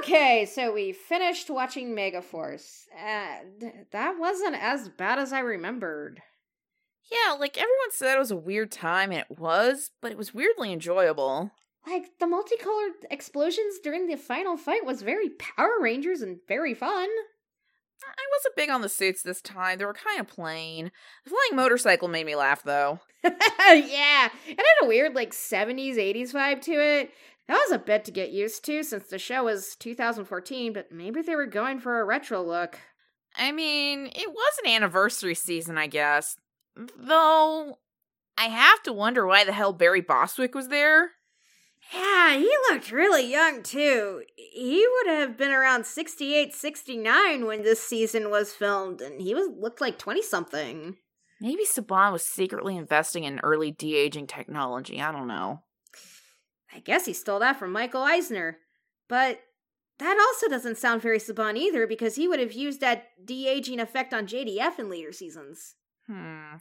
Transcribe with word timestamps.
Okay, 0.00 0.46
so 0.46 0.72
we 0.72 0.92
finished 0.92 1.50
watching 1.50 1.94
Megaforce. 1.94 2.86
And 2.98 3.86
that 3.92 4.18
wasn't 4.18 4.56
as 4.56 4.88
bad 4.88 5.18
as 5.18 5.30
I 5.30 5.40
remembered. 5.40 6.22
Yeah, 7.10 7.34
like 7.34 7.58
everyone 7.58 7.90
said 7.90 8.16
it 8.16 8.18
was 8.18 8.30
a 8.30 8.36
weird 8.36 8.72
time, 8.72 9.10
and 9.10 9.20
it 9.20 9.38
was, 9.38 9.90
but 10.00 10.10
it 10.10 10.16
was 10.16 10.32
weirdly 10.32 10.72
enjoyable. 10.72 11.50
Like, 11.86 12.18
the 12.18 12.26
multicolored 12.26 12.92
explosions 13.10 13.78
during 13.82 14.06
the 14.06 14.16
final 14.16 14.56
fight 14.56 14.86
was 14.86 15.02
very 15.02 15.28
Power 15.28 15.78
Rangers 15.80 16.22
and 16.22 16.38
very 16.48 16.72
fun. 16.72 17.08
I 18.02 18.24
wasn't 18.32 18.56
big 18.56 18.70
on 18.70 18.80
the 18.80 18.88
suits 18.88 19.22
this 19.22 19.42
time. 19.42 19.78
They 19.78 19.84
were 19.84 19.92
kind 19.92 20.20
of 20.20 20.28
plain. 20.28 20.90
The 21.24 21.30
flying 21.30 21.56
motorcycle 21.56 22.08
made 22.08 22.24
me 22.24 22.36
laugh, 22.36 22.62
though. 22.62 23.00
yeah, 23.24 24.28
it 24.46 24.58
had 24.58 24.82
a 24.82 24.86
weird, 24.86 25.14
like, 25.14 25.32
70s, 25.32 25.96
80s 25.96 26.32
vibe 26.32 26.62
to 26.62 26.72
it. 26.72 27.12
That 27.50 27.66
was 27.68 27.72
a 27.72 27.80
bit 27.80 28.04
to 28.04 28.12
get 28.12 28.30
used 28.30 28.64
to 28.66 28.84
since 28.84 29.08
the 29.08 29.18
show 29.18 29.42
was 29.42 29.74
2014, 29.80 30.72
but 30.72 30.92
maybe 30.92 31.20
they 31.20 31.34
were 31.34 31.46
going 31.46 31.80
for 31.80 32.00
a 32.00 32.04
retro 32.04 32.40
look. 32.40 32.78
I 33.36 33.50
mean, 33.50 34.06
it 34.06 34.30
was 34.30 34.52
an 34.62 34.70
anniversary 34.70 35.34
season, 35.34 35.76
I 35.76 35.88
guess. 35.88 36.36
Though, 36.96 37.80
I 38.38 38.44
have 38.44 38.84
to 38.84 38.92
wonder 38.92 39.26
why 39.26 39.42
the 39.42 39.50
hell 39.50 39.72
Barry 39.72 40.00
Bostwick 40.00 40.54
was 40.54 40.68
there. 40.68 41.10
Yeah, 41.92 42.36
he 42.36 42.48
looked 42.70 42.92
really 42.92 43.28
young 43.28 43.64
too. 43.64 44.22
He 44.36 44.86
would 44.86 45.12
have 45.12 45.36
been 45.36 45.50
around 45.50 45.86
68, 45.86 46.54
69 46.54 47.46
when 47.46 47.64
this 47.64 47.82
season 47.82 48.30
was 48.30 48.52
filmed, 48.52 49.00
and 49.00 49.20
he 49.20 49.34
was 49.34 49.48
looked 49.58 49.80
like 49.80 49.98
20 49.98 50.22
something. 50.22 50.98
Maybe 51.40 51.64
Saban 51.64 52.12
was 52.12 52.24
secretly 52.24 52.76
investing 52.76 53.24
in 53.24 53.40
early 53.40 53.72
de 53.72 53.96
aging 53.96 54.28
technology. 54.28 55.00
I 55.02 55.10
don't 55.10 55.26
know. 55.26 55.64
I 56.74 56.80
guess 56.80 57.06
he 57.06 57.12
stole 57.12 57.40
that 57.40 57.58
from 57.58 57.72
Michael 57.72 58.02
Eisner. 58.02 58.58
But 59.08 59.40
that 59.98 60.18
also 60.18 60.48
doesn't 60.48 60.78
sound 60.78 61.02
very 61.02 61.18
Saban 61.18 61.56
either, 61.56 61.86
because 61.86 62.16
he 62.16 62.28
would 62.28 62.40
have 62.40 62.52
used 62.52 62.80
that 62.80 63.08
de 63.24 63.46
aging 63.48 63.80
effect 63.80 64.14
on 64.14 64.26
JDF 64.26 64.78
in 64.78 64.88
later 64.88 65.12
seasons. 65.12 65.74
Hmm. 66.06 66.56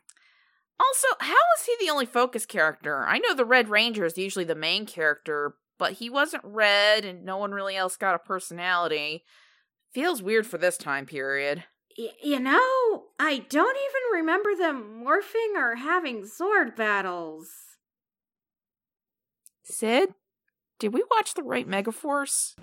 Also, 0.80 1.08
how 1.20 1.34
is 1.58 1.66
he 1.66 1.76
the 1.80 1.92
only 1.92 2.06
focus 2.06 2.46
character? 2.46 3.06
I 3.06 3.20
know 3.20 3.34
the 3.34 3.46
Red 3.46 3.70
Ranger 3.70 4.06
is 4.06 4.18
usually 4.18 4.46
the 4.46 4.56
main 4.56 4.86
character, 4.86 5.56
but 5.78 5.94
he 5.94 6.10
wasn't 6.10 6.44
red 6.46 7.04
and 7.04 7.26
no 7.26 7.38
one 7.38 7.52
really 7.52 7.76
else 7.76 7.98
got 7.98 8.16
a 8.16 8.20
personality. 8.20 9.24
Feels 9.94 10.22
weird 10.22 10.48
for 10.48 10.58
this 10.58 10.78
time 10.78 11.06
period. 11.06 11.66
Y- 11.98 12.12
you 12.24 12.40
know, 12.40 13.04
I 13.20 13.46
don't 13.50 13.78
even 13.78 14.20
remember 14.22 14.56
them 14.56 15.04
morphing 15.06 15.56
or 15.56 15.76
having 15.76 16.26
sword 16.26 16.76
battles. 16.76 17.50
Sid, 19.72 20.16
did 20.80 20.94
we 20.96 21.04
watch 21.12 21.36
the 21.36 21.44
right 21.44 21.68
Megaforce? 21.68 22.56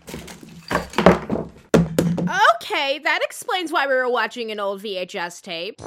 Okay, 2.56 2.98
that 2.98 3.20
explains 3.22 3.70
why 3.70 3.86
we 3.86 3.94
were 3.94 4.10
watching 4.10 4.50
an 4.50 4.58
old 4.58 4.82
VHS 4.82 5.40
tape. 5.40 5.80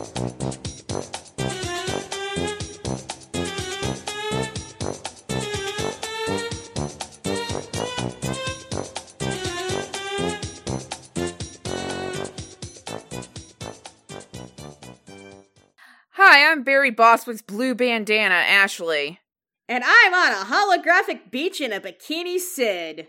Hi, 16.11 16.49
I'm 16.49 16.63
Barry 16.63 16.91
Bostwick's 16.91 17.41
blue 17.41 17.75
bandana, 17.75 18.35
Ashley. 18.35 19.19
And 19.69 19.83
I'm 19.85 20.15
on 20.15 20.31
a 20.31 20.45
holographic 20.49 21.29
beach 21.29 21.61
in 21.61 21.71
a 21.71 21.79
bikini 21.79 22.39
Sid. 22.39 23.07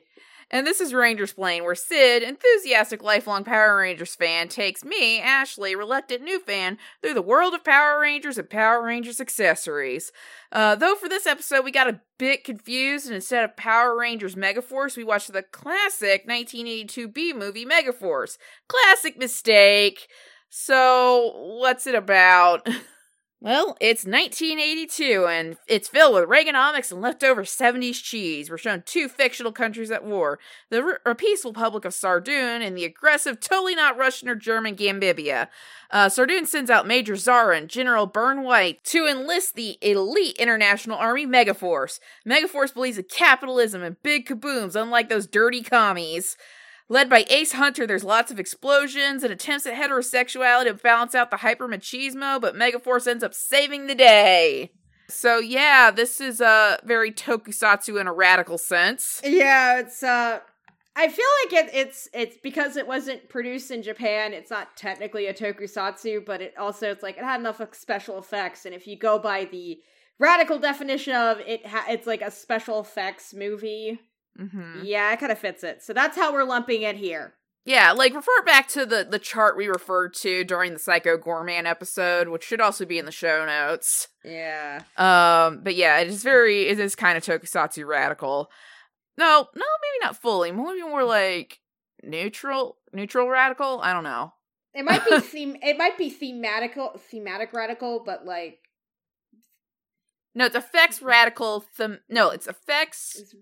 And 0.51 0.67
this 0.67 0.79
is 0.79 0.93
Ranger 0.93 1.27
Splain, 1.27 1.65
where 1.65 1.75
Sid, 1.75 2.23
enthusiastic 2.23 3.03
lifelong 3.03 3.45
Power 3.45 3.79
Rangers 3.79 4.15
fan, 4.15 4.49
takes 4.49 4.85
me, 4.85 5.21
Ashley, 5.21 5.75
reluctant 5.75 6.23
new 6.23 6.39
fan, 6.39 6.77
through 7.01 7.15
the 7.15 7.23
world 7.23 7.55
of 7.55 7.65
Power 7.65 7.99
Rangers 8.01 8.37
and 8.37 8.51
Power 8.51 8.85
Rangers 8.85 9.23
accessories. 9.23 10.13
Uh, 10.53 10.75
though 10.75 10.97
for 10.97 11.09
this 11.09 11.27
episode 11.27 11.65
we 11.65 11.71
got 11.71 11.89
a 11.89 12.01
bit 12.19 12.45
confused, 12.45 13.07
and 13.07 13.15
instead 13.15 13.43
of 13.43 13.57
Power 13.57 13.99
Rangers 13.99 14.35
Megaforce, 14.35 14.99
we 14.99 15.05
watched 15.05 15.33
the 15.33 15.43
classic 15.43 16.27
1982 16.27 17.09
B 17.09 17.33
movie 17.33 17.65
Megaforce. 17.65 18.37
Classic 18.69 19.17
mistake. 19.17 20.09
So, 20.51 21.33
what's 21.59 21.87
it 21.87 21.95
about? 21.95 22.69
Well, 23.43 23.75
it's 23.81 24.05
1982, 24.05 25.27
and 25.27 25.57
it's 25.67 25.89
filled 25.89 26.13
with 26.13 26.29
Reaganomics 26.29 26.93
and 26.93 27.01
leftover 27.01 27.45
70s 27.45 28.03
cheese. 28.03 28.51
We're 28.51 28.59
shown 28.59 28.83
two 28.85 29.09
fictional 29.09 29.51
countries 29.51 29.91
at 29.91 30.05
war 30.05 30.39
the 30.69 30.99
peaceful 31.17 31.53
Republic 31.53 31.87
of 31.87 31.95
Sardun 31.95 32.61
and 32.61 32.77
the 32.77 32.85
aggressive, 32.85 33.41
totally 33.41 33.75
not 33.75 33.97
Russian 33.97 34.29
or 34.29 34.35
German 34.35 34.75
Gambibia. 34.75 35.49
Uh, 35.91 36.11
Sardun 36.11 36.47
sends 36.47 36.69
out 36.69 36.87
Major 36.87 37.17
Zara 37.17 37.57
and 37.57 37.71
General 37.71 38.07
Byrne-White, 38.07 38.85
to 38.85 39.07
enlist 39.07 39.55
the 39.55 39.79
elite 39.81 40.37
International 40.37 40.99
Army 40.99 41.27
Megaforce. 41.27 41.99
Megaforce 42.29 42.75
believes 42.75 42.99
in 42.99 43.05
capitalism 43.05 43.83
and 43.83 44.03
big 44.03 44.27
kabooms, 44.29 44.77
unlike 44.77 45.09
those 45.09 45.27
dirty 45.27 45.63
commies. 45.63 46.37
Led 46.91 47.09
by 47.09 47.25
Ace 47.31 47.53
Hunter, 47.53 47.87
there's 47.87 48.03
lots 48.03 48.33
of 48.33 48.41
explosions 48.41 49.23
and 49.23 49.33
attempts 49.33 49.65
at 49.65 49.75
heterosexuality 49.75 50.65
to 50.65 50.75
balance 50.75 51.15
out 51.15 51.31
the 51.31 51.37
hyper 51.37 51.69
machismo, 51.69 52.41
but 52.41 52.57
Megaforce 52.57 53.07
ends 53.07 53.23
up 53.23 53.33
saving 53.33 53.87
the 53.87 53.95
day. 53.95 54.73
So 55.09 55.39
yeah, 55.39 55.93
this 55.93 56.21
is 56.21 56.41
a 56.41 56.47
uh, 56.47 56.77
very 56.83 57.13
tokusatsu 57.13 58.01
in 58.01 58.09
a 58.09 58.13
radical 58.13 58.59
sense. 58.59 59.21
Yeah, 59.23 59.79
it's 59.79 60.03
uh 60.03 60.41
I 60.97 61.07
feel 61.07 61.27
like 61.45 61.65
it, 61.65 61.71
it's 61.73 62.09
it's 62.13 62.37
because 62.43 62.77
it 62.77 62.89
wasn't 62.89 63.29
produced 63.29 63.71
in 63.71 63.85
Japan. 63.85 64.33
It's 64.33 64.51
not 64.51 64.77
technically 64.77 65.29
a 65.29 65.35
tokusatsu, 65.35 66.27
but 66.27 66.41
it 66.41 66.55
also 66.59 66.91
it's 66.91 67.05
like 67.05 67.19
it 67.19 67.25
had 67.25 67.39
enough 67.39 67.63
special 67.73 68.19
effects, 68.19 68.67
and 68.67 68.75
if 68.75 68.89
you 68.89 68.99
go 68.99 69.17
by 69.17 69.45
the 69.45 69.79
radical 70.19 70.59
definition 70.59 71.15
of 71.15 71.39
it, 71.39 71.65
ha- 71.65 71.87
it's 71.89 72.09
like 72.09 72.21
a 72.21 72.33
special 72.33 72.81
effects 72.81 73.33
movie. 73.33 74.01
Mm-hmm. 74.41 74.81
Yeah, 74.85 75.13
it 75.13 75.21
kind 75.21 75.33
of 75.33 75.39
fits 75.39 75.63
it. 75.63 75.83
So 75.83 75.93
that's 75.93 76.17
how 76.17 76.33
we're 76.33 76.45
lumping 76.45 76.83
it 76.83 76.97
here. 76.97 77.35
Yeah, 77.67 77.93
like 77.93 78.15
refer 78.15 78.43
back 78.47 78.69
to 78.69 78.87
the 78.87 79.07
the 79.09 79.19
chart 79.19 79.57
we 79.57 79.69
referred 79.69 80.15
to 80.15 80.45
during 80.45 80.73
the 80.73 80.79
Psycho 80.79 81.19
Goreman 81.19 81.67
episode, 81.67 82.29
which 82.29 82.45
should 82.45 82.61
also 82.61 82.87
be 82.87 82.99
in 82.99 83.05
the 83.05 83.13
show 83.13 83.45
notes. 83.45 84.09
Yeah. 84.25 84.81
Um, 84.97 85.61
but 85.63 85.77
yeah, 85.77 85.99
it 85.99 86.09
is 86.09 86.23
very 86.23 86.69
it 86.69 86.81
is 86.81 86.95
kind 86.95 87.19
of 87.19 87.25
tokusatsu 87.25 87.87
radical. 87.87 88.51
No, 89.19 89.49
no, 89.55 89.65
maybe 89.83 90.05
not 90.05 90.17
fully. 90.17 90.51
Maybe 90.53 90.81
more 90.81 91.05
like 91.05 91.61
neutral, 92.03 92.79
neutral 92.95 93.29
radical. 93.29 93.81
I 93.83 93.93
don't 93.93 94.05
know. 94.05 94.33
It 94.73 94.85
might 94.87 95.05
be 95.05 95.21
theme. 95.21 95.57
It 95.63 95.77
might 95.77 95.99
be 95.99 96.11
thematical, 96.11 96.99
thematic 96.99 97.53
radical, 97.53 98.03
but 98.05 98.25
like 98.25 98.61
no, 100.35 100.47
it's 100.47 100.57
effects 100.57 101.03
radical. 101.03 101.65
Them 101.77 102.01
no, 102.09 102.31
it's 102.31 102.47
effects. 102.47 103.35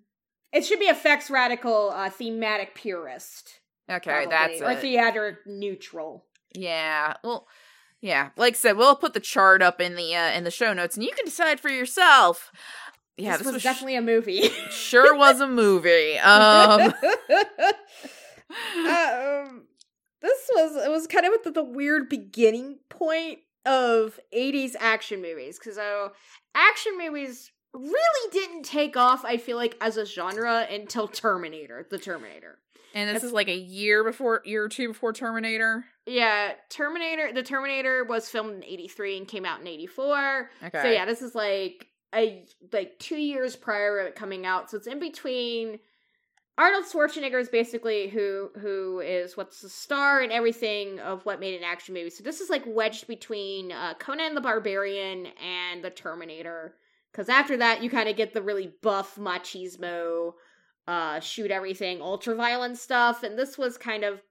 It 0.53 0.65
should 0.65 0.81
be 0.81 0.87
effects 0.87 1.31
radical, 1.31 1.91
uh, 1.95 2.11
thematic 2.11 2.75
purist. 2.75 3.61
Okay, 3.91 4.11
probably, 4.11 4.27
that's 4.31 4.63
or 4.63 4.73
it. 4.73 4.81
theater 4.81 5.41
neutral. 5.47 6.25
Yeah. 6.55 7.15
Well, 7.23 7.47
yeah. 8.01 8.31
Like 8.37 8.55
I 8.55 8.57
said, 8.57 8.77
we'll 8.77 8.97
put 8.97 9.15
the 9.15 9.21
chart 9.21 9.63
up 9.63 9.81
in 9.81 9.97
the 9.97 10.15
uh, 10.15 10.33
in 10.33 10.45
the 10.45 10.51
show 10.51 10.73
notes, 10.73 10.97
and 10.97 11.05
you 11.05 11.13
can 11.15 11.25
decide 11.25 11.61
for 11.61 11.69
yourself. 11.69 12.53
Yeah, 13.17 13.33
this, 13.33 13.39
this, 13.39 13.47
was, 13.47 13.55
was 13.55 13.63
definitely 13.63 13.97
a 13.97 14.03
movie. 14.03 14.49
sure 14.71 15.17
was 15.17 15.41
a 15.41 15.49
movie. 15.49 16.19
Um, 16.19 16.81
um, 18.87 19.65
this 20.21 20.51
was 20.55 20.77
it 20.77 20.91
was 20.91 21.07
kind 21.07 21.27
of 21.27 21.33
the, 21.45 21.51
the 21.51 21.65
weird 21.65 22.09
beginning 22.09 22.79
point 22.89 23.41
of 23.67 24.19
80s 24.35 24.75
action 24.79 25.21
movies 25.21 25.59
because 25.59 25.79
uh, 25.79 26.09
action 26.55 26.97
movies 26.97 27.51
really 27.75 28.31
didn't 28.33 28.63
take 28.65 28.97
off 28.97 29.25
i 29.25 29.37
feel 29.37 29.57
like 29.57 29.77
as 29.81 29.97
a 29.97 30.05
genre 30.07 30.67
until 30.71 31.07
terminator 31.09 31.87
the 31.91 31.99
terminator. 31.99 32.59
And 32.95 33.15
this 33.15 33.23
is 33.23 33.33
like 33.33 33.49
a 33.49 33.57
year 33.57 34.03
before, 34.03 34.41
year 34.47 34.65
or 34.65 34.69
two 34.69 34.89
before 34.89 35.13
Terminator. 35.13 35.85
yeah 36.07 36.53
terminator 36.71 37.33
the 37.33 37.43
terminator 37.43 38.05
was 38.05 38.29
filmed 38.29 38.55
in 38.55 38.65
83 38.65 39.19
and 39.19 39.29
came 39.29 39.45
out 39.45 39.61
in 39.61 39.67
84 39.67 40.51
Okay. 40.65 40.83
so 40.83 40.91
yeah 40.91 41.05
this 41.05 41.21
is 41.23 41.35
like 41.35 41.87
a 42.15 42.45
like 42.73 42.99
two 42.99 43.17
years 43.19 43.55
prior 43.57 43.99
of 43.99 44.07
it 44.07 44.15
coming 44.15 44.47
out. 44.47 44.71
So 44.71 44.79
it's 44.79 44.87
in 44.87 44.99
between. 44.99 45.79
Arnold 46.57 46.87
schwarzenegger 46.87 47.39
is 47.39 47.51
basically 47.51 48.09
who 48.09 48.51
who 48.59 49.01
is 49.01 49.37
what's 49.37 49.61
the 49.61 49.69
star 49.69 50.23
and 50.23 50.33
everything 50.33 50.99
of 51.01 51.25
what 51.27 51.39
made 51.39 51.55
an 51.55 51.63
action 51.65 51.95
movie. 51.95 52.11
So 52.11 52.25
this 52.25 52.41
is 52.41 52.49
like 52.51 52.65
wedged 52.67 53.07
between 53.07 53.71
uh, 53.71 53.93
conan 53.99 54.35
the 54.35 54.41
barbarian 54.41 55.27
and 55.41 55.85
the 55.85 55.91
terminator 55.91 56.75
because 57.13 57.29
after 57.29 57.57
that 57.57 57.83
you 57.83 57.91
kind 57.91 58.09
of 58.09 58.17
get 58.17 58.35
the 58.35 58.43
really 58.43 58.73
buff 58.83 59.17
machismo 59.17 60.33
uh 60.87 61.21
shoot 61.21 61.51
everything 61.51 62.01
ultra 62.01 62.35
violent 62.35 62.79
stuff 62.79 63.23
and 63.23 63.39
this 63.39 63.59
was 63.59 63.77
kind 63.77 64.05
of 64.05 64.23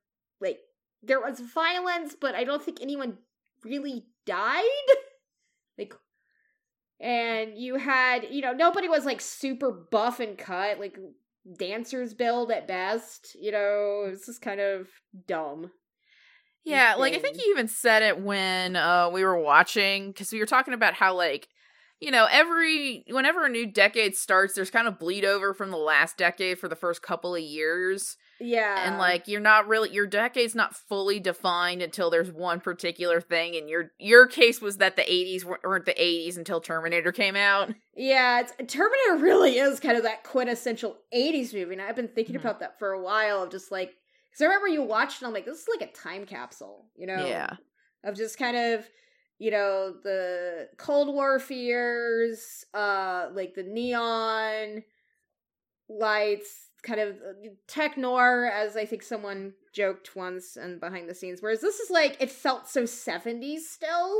like 0.41 0.59
there 1.03 1.19
was 1.19 1.39
violence 1.39 2.15
but 2.19 2.35
i 2.35 2.43
don't 2.43 2.63
think 2.63 2.81
anyone 2.81 3.17
really 3.63 4.05
died 4.25 4.63
like 5.77 5.93
and 6.99 7.57
you 7.57 7.75
had 7.75 8.27
you 8.31 8.41
know 8.41 8.53
nobody 8.53 8.89
was 8.89 9.05
like 9.05 9.21
super 9.21 9.71
buff 9.71 10.19
and 10.19 10.37
cut 10.37 10.79
like 10.79 10.97
dancer's 11.55 12.13
build 12.13 12.51
at 12.51 12.67
best. 12.67 13.35
You 13.39 13.51
know, 13.51 14.05
it's 14.07 14.25
just 14.25 14.41
kind 14.41 14.59
of 14.59 14.87
dumb. 15.27 15.71
Yeah, 16.63 16.95
like 16.95 17.13
I 17.13 17.19
think 17.19 17.37
you 17.37 17.49
even 17.51 17.69
said 17.69 18.03
it 18.03 18.19
when 18.19 18.75
uh 18.75 19.09
we 19.09 19.23
were 19.23 19.39
watching 19.39 20.07
because 20.11 20.33
we 20.33 20.39
were 20.39 20.45
talking 20.45 20.73
about 20.73 20.93
how 20.93 21.15
like 21.15 21.47
you 21.99 22.11
know 22.11 22.27
every 22.31 23.03
whenever 23.09 23.45
a 23.45 23.49
new 23.49 23.65
decade 23.65 24.15
starts, 24.15 24.53
there's 24.55 24.69
kind 24.71 24.87
of 24.87 24.99
bleed 24.99 25.25
over 25.25 25.53
from 25.53 25.71
the 25.71 25.77
last 25.77 26.17
decade 26.17 26.59
for 26.59 26.67
the 26.67 26.75
first 26.75 27.01
couple 27.01 27.35
of 27.35 27.41
years. 27.41 28.17
Yeah. 28.39 28.87
and 28.87 28.99
like 28.99 29.27
you're 29.27 29.41
not 29.41 29.67
really 29.67 29.89
your 29.91 30.05
decade's 30.05 30.53
not 30.53 30.75
fully 30.75 31.19
defined 31.19 31.81
until 31.81 32.11
there's 32.11 32.31
one 32.31 32.59
particular 32.59 33.19
thing 33.19 33.55
and 33.55 33.67
your 33.67 33.93
your 33.97 34.27
case 34.27 34.61
was 34.61 34.77
that 34.77 34.95
the 34.95 35.01
80s 35.01 35.43
weren't 35.43 35.85
the 35.85 35.99
80s 35.99 36.37
until 36.37 36.61
terminator 36.61 37.11
came 37.11 37.35
out 37.35 37.73
Yeah, 37.95 38.41
it's, 38.41 38.53
Terminator 38.71 39.17
really 39.23 39.57
is 39.57 39.79
kind 39.79 39.97
of 39.97 40.03
that 40.03 40.23
quintessential 40.23 40.97
80s 41.11 41.51
movie. 41.51 41.73
And 41.73 41.81
I've 41.81 41.95
been 41.95 42.09
thinking 42.09 42.35
Mhm. 42.35 42.41
about 42.41 42.59
that 42.59 42.77
for 42.77 42.91
a 42.91 43.01
while 43.01 43.41
of 43.41 43.49
just 43.49 43.71
like, 43.71 43.95
because 44.29 44.41
I 44.41 44.45
remember 44.45 44.67
you 44.67 44.83
watched 44.83 45.15
it, 45.15 45.21
and 45.25 45.29
I'm 45.29 45.33
like, 45.33 45.45
this 45.45 45.61
is 45.61 45.67
like 45.79 45.89
a 45.89 45.91
time 45.93 46.27
capsule, 46.27 46.85
you 46.95 47.07
know? 47.07 47.25
yeah 47.27 47.55
Of 48.03 48.15
just 48.15 48.37
kind 48.37 48.55
of, 48.55 48.87
you 49.39 49.51
know, 49.51 49.93
the 50.03 50.69
Cold 50.77 51.13
War 51.13 51.39
fears, 51.39 52.65
uh, 52.73 53.27
like 53.33 53.53
the 53.55 53.63
neon 53.63 54.83
lights, 55.89 56.69
kind 56.83 56.99
of 56.99 57.15
uh, 57.15 57.49
tech 57.67 57.97
noir, 57.97 58.45
as 58.53 58.75
I 58.75 58.85
think 58.85 59.03
someone 59.03 59.53
joked 59.73 60.15
once 60.15 60.55
and 60.57 60.79
behind 60.79 61.07
the 61.09 61.15
scenes. 61.15 61.39
Whereas 61.41 61.61
this 61.61 61.79
is 61.79 61.89
like, 61.89 62.17
it 62.19 62.31
felt 62.31 62.67
so 62.67 62.83
70s 62.83 63.59
still. 63.61 64.11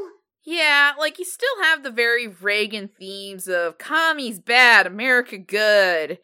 yeah 0.45 0.93
like 0.97 1.19
you 1.19 1.25
still 1.25 1.63
have 1.63 1.83
the 1.83 1.91
very 1.91 2.27
reagan 2.27 2.87
themes 2.99 3.47
of 3.47 3.77
commies 3.77 4.39
bad 4.39 4.85
america 4.87 5.37
good 5.37 6.19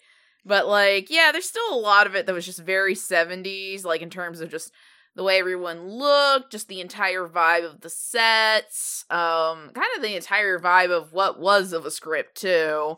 but 0.46 0.66
like 0.68 1.10
yeah 1.10 1.32
there's 1.32 1.48
still 1.50 1.74
a 1.74 1.76
lot 1.80 2.08
of 2.08 2.16
it 2.16 2.26
that 2.26 2.34
was 2.36 2.46
just 2.46 2.60
very 2.62 2.96
70s 2.96 3.84
like 3.84 4.02
in 4.02 4.10
terms 4.10 4.40
of 4.40 4.50
just 4.50 4.72
the 5.16 5.24
way 5.24 5.40
everyone 5.40 5.88
looked 5.88 6.52
just 6.52 6.68
the 6.68 6.82
entire 6.82 7.28
vibe 7.28 7.66
of 7.66 7.82
the 7.82 7.90
sets 7.90 9.06
um 9.10 9.70
kind 9.74 9.88
of 9.96 10.02
the 10.02 10.16
entire 10.16 10.60
vibe 10.60 10.90
of 10.92 11.14
what 11.14 11.40
was 11.40 11.74
of 11.74 11.86
a 11.86 11.92
script 11.92 12.40
too. 12.42 12.98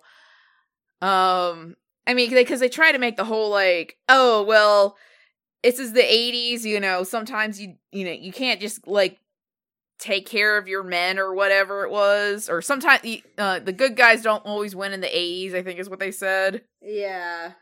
Um 1.02 1.76
i 2.08 2.14
mean 2.14 2.30
because 2.30 2.60
they 2.60 2.70
try 2.70 2.92
to 2.92 3.00
make 3.00 3.18
the 3.18 3.26
whole 3.26 3.50
like 3.50 3.98
oh 4.08 4.44
well 4.44 4.96
this 5.64 5.80
is 5.80 5.94
the 5.94 6.02
80s 6.02 6.64
you 6.64 6.80
know 6.80 7.04
sometimes 7.04 7.60
you 7.60 7.76
you 7.92 8.06
know 8.06 8.12
you 8.12 8.32
can't 8.32 8.62
just 8.62 8.88
like 8.88 9.20
take 9.98 10.28
care 10.28 10.58
of 10.58 10.68
your 10.68 10.84
men 10.84 11.18
or 11.18 11.34
whatever 11.34 11.84
it 11.84 11.90
was 11.90 12.50
or 12.50 12.62
sometimes 12.62 13.02
uh, 13.38 13.60
the 13.60 13.72
good 13.72 13.96
guys 13.96 14.22
don't 14.22 14.46
always 14.46 14.76
win 14.76 14.94
in 14.94 15.02
the 15.02 15.08
80s 15.08 15.56
i 15.56 15.64
think 15.64 15.80
is 15.80 15.90
what 15.90 16.00
they 16.00 16.12
said. 16.12 16.62
Yeah. 16.82 17.54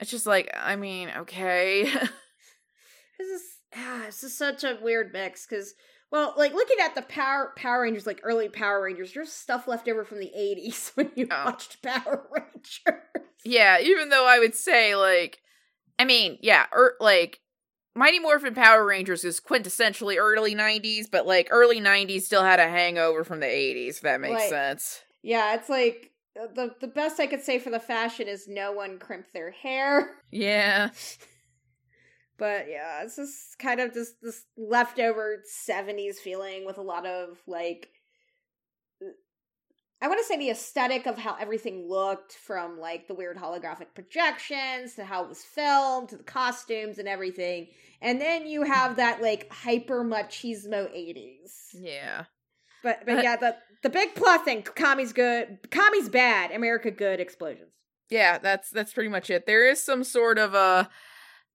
it's 0.00 0.10
just 0.10 0.26
like 0.26 0.52
i 0.56 0.76
mean 0.76 1.10
okay. 1.18 1.90
This 3.18 3.40
is 3.40 3.51
ah, 3.76 4.02
this 4.06 4.22
is 4.24 4.36
such 4.36 4.64
a 4.64 4.78
weird 4.82 5.12
mix 5.12 5.46
because 5.46 5.74
well, 6.10 6.34
like 6.36 6.52
looking 6.52 6.76
at 6.82 6.94
the 6.94 7.02
Power 7.02 7.52
Power 7.56 7.82
Rangers, 7.82 8.06
like 8.06 8.20
early 8.22 8.48
Power 8.48 8.82
Rangers, 8.82 9.12
there's 9.14 9.32
stuff 9.32 9.66
left 9.66 9.88
over 9.88 10.04
from 10.04 10.18
the 10.20 10.30
'80s 10.36 10.90
when 10.96 11.10
you 11.14 11.26
Oh. 11.30 11.44
watched 11.46 11.82
Power 11.82 12.28
Rangers. 12.30 13.00
yeah 13.44 13.80
even 13.80 14.08
though 14.08 14.24
i 14.26 14.38
would 14.38 14.54
say 14.54 14.94
like 14.94 15.40
i 15.98 16.04
mean 16.04 16.38
yeah 16.42 16.66
er, 16.72 16.94
like 17.00 17.40
mighty 17.96 18.20
morphin 18.20 18.54
power 18.54 18.84
rangers 18.86 19.24
is 19.24 19.40
quintessentially 19.40 20.16
early 20.16 20.54
90s 20.54 21.06
but 21.10 21.26
like 21.26 21.48
early 21.50 21.80
90s 21.80 22.22
still 22.22 22.44
had 22.44 22.60
a 22.60 22.68
hangover 22.68 23.24
from 23.24 23.40
the 23.40 23.46
80s 23.46 23.96
if 23.96 24.00
that 24.02 24.20
makes 24.20 24.40
Like- 24.42 24.48
sense 24.48 25.00
Yeah, 25.24 25.54
it's 25.56 25.68
like 25.68 26.12
the 26.36 26.72
the 26.80 26.86
best 26.86 27.18
I 27.20 27.26
could 27.26 27.42
say 27.42 27.58
for 27.58 27.70
the 27.70 27.80
fashion 27.80 28.28
is 28.28 28.46
no 28.48 28.70
one 28.72 28.98
crimped 29.00 29.32
their 29.32 29.50
hair. 29.50 30.14
yeah 30.30 30.90
But 32.38 32.66
yeah, 32.68 33.02
it's 33.02 33.16
just 33.16 33.58
kind 33.58 33.80
of 33.80 33.94
this 33.94 34.14
this 34.22 34.44
leftover 34.56 35.42
'70s 35.68 36.16
feeling 36.16 36.64
with 36.66 36.78
a 36.78 36.82
lot 36.82 37.06
of 37.06 37.40
like. 37.46 37.88
I 40.00 40.08
want 40.08 40.18
to 40.18 40.24
say 40.26 40.36
the 40.36 40.50
aesthetic 40.50 41.06
of 41.06 41.16
how 41.16 41.36
everything 41.38 41.88
looked, 41.88 42.32
from 42.32 42.80
like 42.80 43.06
the 43.06 43.14
weird 43.14 43.36
holographic 43.36 43.94
projections 43.94 44.96
to 44.96 45.04
how 45.04 45.22
it 45.22 45.28
was 45.28 45.44
filmed 45.44 46.08
to 46.08 46.16
the 46.16 46.24
costumes 46.24 46.98
and 46.98 47.06
everything, 47.06 47.68
and 48.00 48.20
then 48.20 48.46
you 48.46 48.62
have 48.64 48.96
that 48.96 49.22
like 49.22 49.52
hyper 49.52 50.04
machismo 50.04 50.90
'80s. 50.92 51.52
yeah 51.72 52.24
But 52.82 53.04
but 53.06 53.18
uh, 53.18 53.22
yeah, 53.22 53.36
the 53.36 53.56
the 53.82 53.90
big 53.90 54.14
plot 54.16 54.44
thing: 54.44 54.62
Kami's 54.62 55.12
good, 55.12 55.70
Kami's 55.70 56.08
bad, 56.08 56.50
America 56.50 56.90
good, 56.90 57.20
explosions. 57.20 57.72
yeah 58.10 58.38
that's 58.38 58.70
that's 58.70 58.92
pretty 58.92 59.08
much 59.08 59.30
it 59.30 59.46
there 59.46 59.68
is 59.68 59.82
some 59.82 60.04
sort 60.04 60.38
of 60.38 60.54
a 60.54 60.88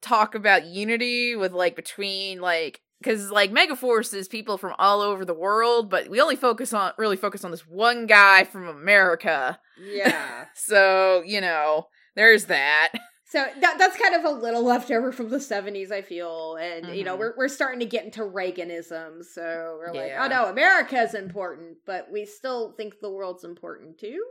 talk 0.01 0.35
about 0.35 0.65
unity 0.65 1.35
with 1.35 1.51
like 1.53 1.75
between 1.75 2.39
like 2.39 2.81
because 3.01 3.31
like 3.31 3.51
megaforce 3.51 4.13
is 4.13 4.27
people 4.27 4.57
from 4.57 4.73
all 4.79 5.01
over 5.01 5.25
the 5.25 5.33
world 5.33 5.89
but 5.89 6.07
we 6.09 6.19
only 6.21 6.35
focus 6.35 6.73
on 6.73 6.91
really 6.97 7.17
focus 7.17 7.43
on 7.43 7.51
this 7.51 7.67
one 7.67 8.05
guy 8.05 8.43
from 8.43 8.67
america 8.67 9.59
Yeah. 9.79 10.45
so 10.55 11.23
you 11.25 11.41
know 11.41 11.87
there's 12.15 12.45
that 12.45 12.93
So 13.29 13.45
that 13.59 13.77
that's 13.77 13.97
kind 13.97 14.15
of 14.15 14.23
a 14.23 14.29
little 14.29 14.63
leftover 14.63 15.11
from 15.11 15.29
the 15.29 15.41
seventies, 15.41 15.91
I 15.91 16.01
feel, 16.01 16.55
and 16.55 16.95
you 16.95 17.03
know 17.03 17.15
Mhm. 17.15 17.19
we're 17.19 17.33
we're 17.37 17.47
starting 17.49 17.81
to 17.81 17.85
get 17.85 18.05
into 18.05 18.21
Reaganism, 18.21 19.21
so 19.21 19.77
we're 19.79 19.91
like, 19.93 20.11
Yeah. 20.11 20.23
oh 20.23 20.27
no, 20.29 20.45
America's 20.45 21.13
important, 21.13 21.79
but 21.85 22.09
we 22.09 22.25
still 22.25 22.71
think 22.77 22.93
the 23.01 23.11
world's 23.11 23.43
important 23.43 23.97
too. 23.99 24.23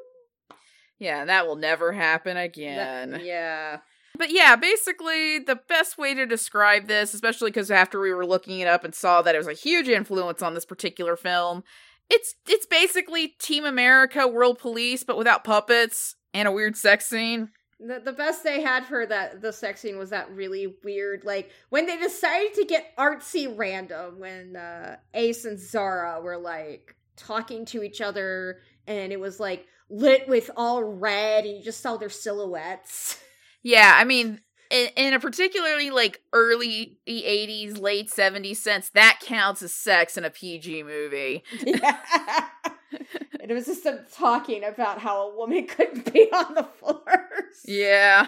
yeah 0.98 1.26
that 1.26 1.46
will 1.46 1.56
never 1.56 1.92
happen 1.92 2.36
That- 2.36 2.44
again 2.46 3.20
yeah, 3.22 3.80
But 4.16 4.30
yeah, 4.30 4.56
basically, 4.56 5.38
the 5.38 5.60
best 5.68 5.98
way 5.98 6.14
to 6.14 6.26
describe 6.26 6.86
this, 6.86 7.12
especially 7.12 7.50
because 7.50 7.70
after 7.70 8.00
we 8.00 8.12
were 8.12 8.26
looking 8.26 8.60
it 8.60 8.68
up 8.68 8.84
and 8.84 8.94
saw 8.94 9.22
that 9.22 9.34
it 9.34 9.38
was 9.38 9.48
a 9.48 9.52
huge 9.52 9.88
influence 9.88 10.42
on 10.42 10.54
this 10.54 10.64
particular 10.64 11.16
film, 11.16 11.64
it's 12.08 12.34
it's 12.48 12.66
basically 12.66 13.28
Team 13.40 13.64
America, 13.64 14.26
World 14.26 14.58
Police, 14.58 15.04
but 15.04 15.18
without 15.18 15.44
puppets 15.44 16.14
and 16.32 16.46
a 16.46 16.52
weird 16.52 16.76
sex 16.76 17.06
scene. 17.06 17.50
the 17.80 18.00
the 18.00 18.12
best 18.12 18.44
they 18.44 18.62
had 18.62 18.86
for 18.86 19.06
that 19.06 19.42
the 19.42 19.52
sex 19.52 19.80
scene 19.80 19.98
was 19.98 20.10
that 20.10 20.30
really 20.30 20.76
weird, 20.84 21.24
like 21.24 21.50
when 21.70 21.86
they 21.86 21.98
decided 21.98 22.54
to 22.54 22.64
get 22.64 22.96
artsy 22.96 23.52
random 23.56 24.18
when 24.18 24.56
uh, 24.56 24.96
Ace 25.14 25.44
and 25.44 25.58
Zara 25.58 26.20
were 26.20 26.38
like 26.38 26.94
talking 27.16 27.64
to 27.66 27.82
each 27.82 28.00
other, 28.00 28.60
and 28.86 29.12
it 29.12 29.20
was 29.20 29.40
like 29.40 29.66
lit 29.90 30.28
with 30.28 30.50
all 30.56 30.84
red, 30.84 31.44
and 31.44 31.56
you 31.56 31.62
just 31.62 31.80
saw 31.80 31.96
their 31.96 32.10
silhouettes. 32.10 33.18
Yeah, 33.62 33.94
I 33.96 34.04
mean, 34.04 34.40
in, 34.70 34.88
in 34.96 35.14
a 35.14 35.20
particularly 35.20 35.90
like 35.90 36.20
early 36.32 36.98
80s, 37.08 37.78
late 37.80 38.10
70s 38.10 38.56
sense, 38.56 38.90
that 38.90 39.20
counts 39.22 39.62
as 39.62 39.72
sex 39.72 40.16
in 40.16 40.24
a 40.24 40.30
PG 40.30 40.82
movie. 40.82 41.42
Yeah. 41.64 41.98
and 43.40 43.50
it 43.50 43.54
was 43.54 43.66
just 43.66 43.84
them 43.84 44.00
talking 44.12 44.64
about 44.64 44.98
how 44.98 45.28
a 45.28 45.36
woman 45.36 45.66
couldn't 45.66 46.12
be 46.12 46.30
on 46.32 46.54
the 46.54 46.64
floors. 46.64 47.62
Yeah. 47.64 48.26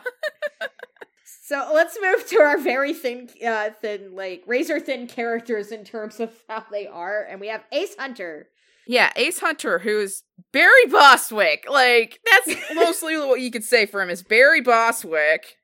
So 1.24 1.70
let's 1.72 1.96
move 2.00 2.26
to 2.26 2.40
our 2.40 2.58
very 2.58 2.92
thin, 2.92 3.30
uh, 3.46 3.70
thin, 3.80 4.14
like 4.14 4.42
razor 4.46 4.80
thin 4.80 5.06
characters 5.06 5.72
in 5.72 5.82
terms 5.82 6.20
of 6.20 6.30
how 6.46 6.64
they 6.70 6.86
are, 6.86 7.22
and 7.22 7.40
we 7.40 7.48
have 7.48 7.64
Ace 7.72 7.96
Hunter. 7.98 8.48
Yeah, 8.88 9.12
Ace 9.16 9.38
Hunter, 9.38 9.78
who's 9.78 10.24
Barry 10.50 10.86
Bostwick. 10.90 11.66
Like, 11.68 12.18
that's 12.24 12.58
mostly 12.74 13.18
what 13.18 13.40
you 13.40 13.50
could 13.50 13.62
say 13.62 13.84
for 13.84 14.00
him 14.00 14.08
is 14.08 14.22
Barry 14.22 14.62
Bostwick. 14.62 15.56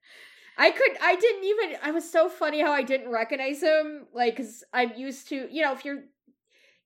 I 0.59 0.71
could, 0.71 0.91
I 1.03 1.17
didn't 1.17 1.45
even. 1.45 1.77
I 1.83 1.91
was 1.91 2.09
so 2.09 2.29
funny 2.29 2.61
how 2.61 2.71
I 2.71 2.83
didn't 2.83 3.11
recognize 3.11 3.63
him, 3.63 4.07
like, 4.15 4.37
because 4.37 4.63
I'm 4.75 4.93
used 4.95 5.31
to, 5.31 5.49
you 5.51 5.63
know, 5.63 5.73
if 5.73 5.87
you're 5.87 6.05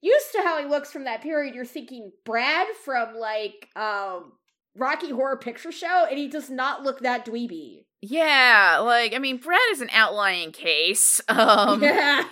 used 0.00 0.32
to 0.32 0.42
how 0.42 0.58
he 0.60 0.64
looks 0.64 0.92
from 0.92 1.04
that 1.04 1.22
period, 1.22 1.56
you're 1.56 1.64
thinking 1.64 2.12
Brad 2.24 2.68
from 2.84 3.16
like 3.16 3.68
um 3.74 4.32
Rocky 4.76 5.10
Horror 5.10 5.36
Picture 5.36 5.72
Show, 5.72 6.06
and 6.08 6.18
he 6.18 6.28
does 6.28 6.48
not 6.48 6.82
look 6.82 7.00
that 7.00 7.26
dweeby. 7.26 7.84
Yeah, 8.00 8.80
like 8.84 9.12
I 9.12 9.18
mean, 9.18 9.38
Brad 9.38 9.58
is 9.72 9.80
an 9.80 9.90
outlying 9.92 10.52
case. 10.52 11.20
Um, 11.28 11.82
yeah. 11.82 12.24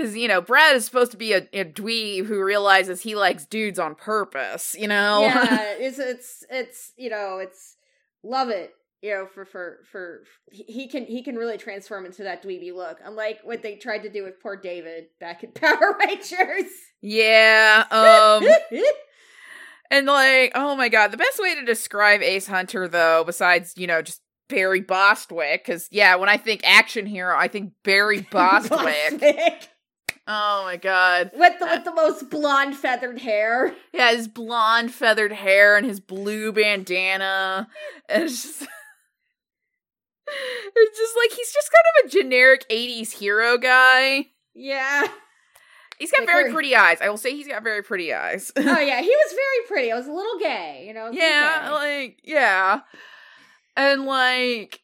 Because 0.00 0.16
you 0.16 0.28
know 0.28 0.40
Brad 0.40 0.76
is 0.76 0.84
supposed 0.84 1.10
to 1.12 1.16
be 1.16 1.32
a, 1.32 1.46
a 1.52 1.64
dweeb 1.64 2.26
who 2.26 2.42
realizes 2.42 3.02
he 3.02 3.14
likes 3.14 3.44
dudes 3.44 3.78
on 3.78 3.94
purpose. 3.94 4.74
You 4.78 4.88
know. 4.88 5.20
yeah, 5.22 5.74
it's 5.78 5.98
it's 5.98 6.44
it's 6.50 6.92
you 6.96 7.10
know 7.10 7.38
it's 7.38 7.76
love 8.22 8.48
it. 8.48 8.72
You 9.02 9.10
know, 9.12 9.26
for 9.32 9.44
for 9.44 9.78
for 9.90 10.22
he 10.50 10.88
can 10.88 11.06
he 11.06 11.22
can 11.22 11.36
really 11.36 11.56
transform 11.58 12.04
into 12.06 12.22
that 12.24 12.42
dweeby 12.42 12.74
look, 12.74 12.98
unlike 13.04 13.40
what 13.44 13.62
they 13.62 13.76
tried 13.76 14.02
to 14.02 14.10
do 14.10 14.24
with 14.24 14.40
poor 14.42 14.56
David 14.56 15.06
back 15.18 15.42
in 15.42 15.52
Power 15.54 15.96
Rangers. 15.98 16.70
yeah. 17.00 17.84
Um. 17.90 18.46
and 19.90 20.06
like, 20.06 20.52
oh 20.54 20.76
my 20.76 20.88
god, 20.88 21.12
the 21.12 21.16
best 21.16 21.38
way 21.40 21.54
to 21.54 21.64
describe 21.64 22.20
Ace 22.22 22.46
Hunter, 22.46 22.88
though, 22.88 23.24
besides 23.24 23.74
you 23.76 23.86
know 23.86 24.02
just 24.02 24.20
Barry 24.50 24.82
Bostwick, 24.82 25.64
because 25.64 25.88
yeah, 25.90 26.16
when 26.16 26.28
I 26.28 26.36
think 26.36 26.60
action 26.64 27.06
hero, 27.06 27.34
I 27.36 27.48
think 27.48 27.72
Barry 27.84 28.20
Bostwick. 28.30 29.18
Bostwick. 29.18 29.69
Oh 30.32 30.62
my 30.64 30.76
god. 30.76 31.30
with 31.34 31.58
the 31.58 31.66
with 31.66 31.84
the 31.84 31.92
most 31.94 32.30
blonde 32.30 32.76
feathered 32.76 33.18
hair. 33.20 33.74
Yeah, 33.92 34.12
his 34.12 34.28
blonde 34.28 34.92
feathered 34.94 35.32
hair 35.32 35.76
and 35.76 35.84
his 35.84 35.98
blue 36.00 36.52
bandana. 36.52 37.68
And 38.08 38.22
it's 38.24 38.42
just 38.42 38.62
It's 40.76 40.98
just 40.98 41.14
like 41.16 41.32
he's 41.36 41.52
just 41.52 41.70
kind 41.72 41.84
of 42.04 42.06
a 42.06 42.10
generic 42.22 42.64
80s 42.70 43.12
hero 43.12 43.58
guy. 43.58 44.26
Yeah. 44.54 45.06
He's 45.98 46.10
got 46.12 46.20
Like, 46.20 46.28
very 46.28 46.42
we're- 46.44 46.52
pretty 46.54 46.76
eyes. 46.76 46.98
I 47.02 47.08
will 47.10 47.16
say 47.18 47.32
he's 47.32 47.48
got 47.48 47.62
very 47.64 47.82
pretty 47.82 48.14
eyes. 48.14 48.52
Oh 48.56 48.60
yeah, 48.78 49.00
he 49.02 49.08
was 49.08 49.32
very 49.32 49.66
pretty. 49.68 49.92
I 49.92 49.96
was 49.96 50.06
a 50.06 50.12
little 50.12 50.38
gay, 50.38 50.84
you 50.86 50.94
know. 50.94 51.10
yeah, 51.10 51.70
like 51.72 52.20
yeah. 52.24 52.80
And 53.76 54.04
like 54.06 54.80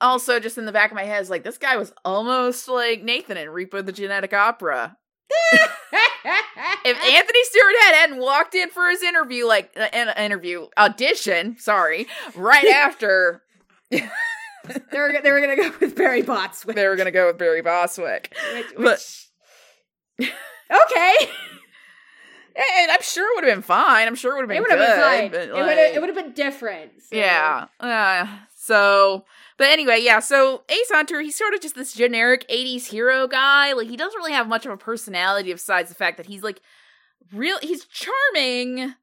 also 0.00 0.38
just 0.40 0.58
in 0.58 0.66
the 0.66 0.72
back 0.72 0.90
of 0.90 0.94
my 0.96 1.04
head 1.04 1.22
is 1.22 1.30
like 1.30 1.42
this 1.44 1.58
guy 1.58 1.76
was 1.76 1.92
almost 2.04 2.68
like 2.68 3.02
Nathan 3.02 3.36
in 3.36 3.48
Repo 3.48 3.84
the 3.84 3.92
Genetic 3.92 4.32
Opera. 4.32 4.96
If 6.84 6.96
Anthony 7.04 7.44
Stewart 7.44 7.74
Head 7.82 7.94
hadn't 7.94 8.18
walked 8.18 8.54
in 8.54 8.70
for 8.70 8.88
his 8.88 9.02
interview, 9.02 9.46
like 9.46 9.72
uh, 9.76 9.88
an 9.92 10.16
interview 10.24 10.66
audition, 10.78 11.56
sorry, 11.58 12.06
right 12.34 12.66
after 12.74 13.42
they 13.90 14.00
were 14.94 15.20
they 15.22 15.30
were 15.32 15.40
gonna 15.40 15.56
go 15.56 15.72
with 15.80 15.96
Barry 15.96 16.22
Bostwick. 16.22 16.76
they 16.76 16.86
were 16.86 16.96
gonna 16.96 17.10
go 17.10 17.26
with 17.28 17.38
Barry 17.38 17.62
Bostwick, 17.62 18.34
Which, 18.54 18.66
But- 18.76 18.82
which- 18.84 19.22
okay, 20.70 21.14
and 22.80 22.90
I'm 22.90 23.02
sure 23.02 23.30
it 23.32 23.36
would 23.36 23.48
have 23.48 23.56
been 23.56 23.62
fine. 23.62 24.06
I'm 24.06 24.14
sure 24.14 24.32
it 24.32 24.36
would 24.36 24.42
have 24.42 24.48
been 24.48 24.56
it 24.56 24.60
would 24.60 24.70
have 24.70 24.78
been 24.78 25.32
fine. 25.32 25.40
it 25.48 25.52
would 25.52 25.60
like- 25.66 25.76
have 25.78 25.96
it 25.96 26.00
would 26.00 26.08
have 26.08 26.16
been 26.24 26.32
different. 26.32 26.92
so- 27.02 27.16
Yeah. 27.16 27.66
Uh, 27.78 28.26
so, 28.56 29.24
but 29.58 29.68
anyway, 29.68 29.98
yeah. 30.00 30.20
So 30.20 30.62
Ace 30.68 30.90
Hunter, 30.90 31.20
he's 31.20 31.36
sort 31.36 31.54
of 31.54 31.60
just 31.60 31.74
this 31.74 31.94
generic 31.94 32.46
'80s 32.48 32.86
hero 32.86 33.26
guy. 33.26 33.72
Like 33.72 33.88
he 33.88 33.96
doesn't 33.96 34.18
really 34.18 34.32
have 34.32 34.48
much 34.48 34.66
of 34.66 34.72
a 34.72 34.76
personality 34.76 35.52
besides 35.52 35.88
the 35.88 35.94
fact 35.94 36.16
that 36.18 36.26
he's 36.26 36.42
like 36.42 36.60
real. 37.32 37.58
He's 37.62 37.84
charming. 37.86 38.94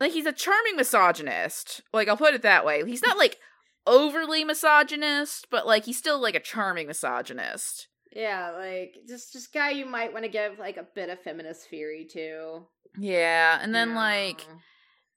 Like 0.00 0.12
he's 0.12 0.26
a 0.26 0.32
charming 0.32 0.76
misogynist. 0.76 1.80
Like 1.92 2.08
I'll 2.08 2.16
put 2.16 2.34
it 2.34 2.42
that 2.42 2.64
way. 2.66 2.84
He's 2.84 3.02
not 3.02 3.18
like 3.18 3.38
overly 3.86 4.44
misogynist, 4.44 5.46
but 5.50 5.66
like 5.66 5.84
he's 5.84 5.98
still 5.98 6.20
like 6.20 6.34
a 6.34 6.40
charming 6.40 6.86
misogynist. 6.86 7.88
yeah, 8.14 8.50
like 8.56 8.94
just 9.08 9.32
just 9.32 9.52
guy 9.52 9.70
you 9.70 9.86
might 9.86 10.12
want 10.12 10.24
to 10.24 10.30
give 10.30 10.58
like 10.58 10.76
a 10.76 10.86
bit 10.94 11.08
of 11.10 11.20
feminist 11.22 11.68
fury 11.68 12.06
to. 12.12 12.62
Yeah, 12.98 13.58
and 13.62 13.74
then 13.74 13.90
Yeah. 13.90 13.96
like 13.96 14.46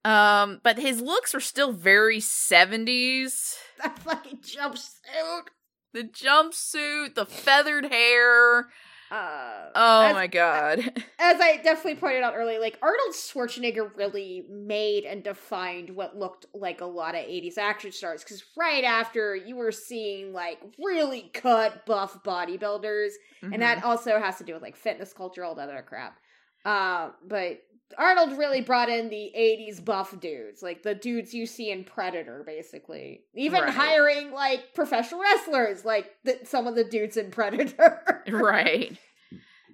um 0.05 0.62
but 0.63 0.77
his 0.79 1.01
looks 1.01 1.33
are 1.35 1.39
still 1.41 1.71
very 1.74 2.19
70s. 2.19 3.55
that 3.83 4.00
fucking 4.00 4.39
jumpsuit. 4.39 5.47
The 5.93 6.03
jumpsuit, 6.03 7.15
the 7.15 7.25
feathered 7.25 7.85
hair. 7.85 8.67
Uh, 9.12 9.69
Oh 9.75 10.01
as- 10.07 10.13
my 10.13 10.27
god. 10.27 10.79
as 11.19 11.39
I 11.39 11.57
definitely 11.63 11.95
pointed 11.95 12.24
out 12.24 12.33
earlier, 12.35 12.59
like 12.59 12.77
Arnold 12.81 13.13
Schwarzenegger 13.13 13.95
really 13.95 14.45
made 14.50 15.05
and 15.05 15.24
defined 15.24 15.89
what 15.95 16.17
looked 16.17 16.47
like 16.53 16.81
a 16.81 16.85
lot 16.85 17.15
of 17.15 17.21
80s 17.21 17.57
action 17.57 17.91
stars. 17.91 18.24
Because 18.24 18.43
right 18.57 18.83
after, 18.83 19.35
you 19.35 19.55
were 19.55 19.71
seeing 19.71 20.33
like 20.33 20.59
really 20.83 21.29
cut, 21.33 21.85
buff 21.85 22.24
bodybuilders. 22.24 23.12
Mm-hmm. 23.43 23.53
And 23.53 23.62
that 23.62 23.83
also 23.85 24.19
has 24.19 24.38
to 24.39 24.43
do 24.43 24.53
with 24.53 24.63
like 24.63 24.75
fitness 24.75 25.13
culture, 25.13 25.43
all 25.43 25.55
that 25.55 25.69
other 25.69 25.85
crap. 25.88 26.17
Uh, 26.65 27.12
but 27.27 27.59
Arnold 27.97 28.37
really 28.37 28.61
brought 28.61 28.89
in 28.89 29.09
the 29.09 29.31
80s 29.37 29.83
buff 29.83 30.19
dudes, 30.19 30.61
like 30.63 30.81
the 30.83 30.95
dudes 30.95 31.33
you 31.33 31.45
see 31.45 31.69
in 31.71 31.83
Predator, 31.83 32.43
basically. 32.45 33.21
Even 33.35 33.61
Right. 33.61 33.73
hiring 33.73 34.31
like 34.31 34.73
professional 34.73 35.21
wrestlers, 35.21 35.85
like 35.85 36.09
the, 36.23 36.39
some 36.45 36.67
of 36.67 36.75
the 36.75 36.83
dudes 36.83 37.15
in 37.17 37.31
Predator. 37.31 38.23
right. 38.29 38.97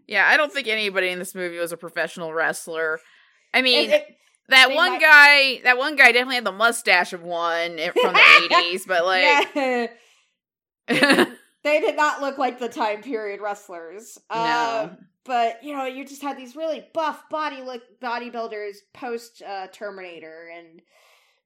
Yeah, 0.08 0.28
I 0.28 0.36
don't 0.38 0.52
think 0.52 0.68
anybody 0.68 1.08
in 1.10 1.20
this 1.20 1.34
movie 1.34 1.58
was 1.58 1.72
a 1.72 1.78
professional 1.78 2.34
wrestler. 2.34 3.00
I 3.54 3.62
mean, 3.62 3.90
it- 3.92 4.18
that 4.50 4.72
one 4.74 4.92
might- 4.94 5.02
guy, 5.02 5.62
that 5.64 5.78
one 5.78 5.96
guy 5.96 6.12
definitely 6.12 6.36
had 6.36 6.44
the 6.44 6.52
mustache 6.52 7.14
of 7.14 7.24
one 7.24 7.78
from 7.78 8.14
the 8.14 8.20
80s, 8.52 8.82
but 8.86 9.06
like 9.06 9.56
yeah. 9.56 9.88
they 11.64 11.80
did 11.80 11.96
not 11.96 12.22
look 12.22 12.38
like 12.38 12.60
the 12.60 12.68
time 12.68 13.02
period 13.02 13.40
wrestlers. 13.42 14.18
Uh, 14.30 14.88
no. 14.90 14.98
But 15.24 15.64
you 15.64 15.76
know, 15.76 15.86
you 15.86 16.04
just 16.04 16.22
had 16.22 16.38
these 16.38 16.56
really 16.56 16.86
buff 16.94 17.30
body 17.30 17.62
look 17.62 17.84
bodybuilders 18.02 18.78
post 18.94 19.42
uh, 19.44 19.68
Terminator, 19.68 20.52
and 20.56 20.82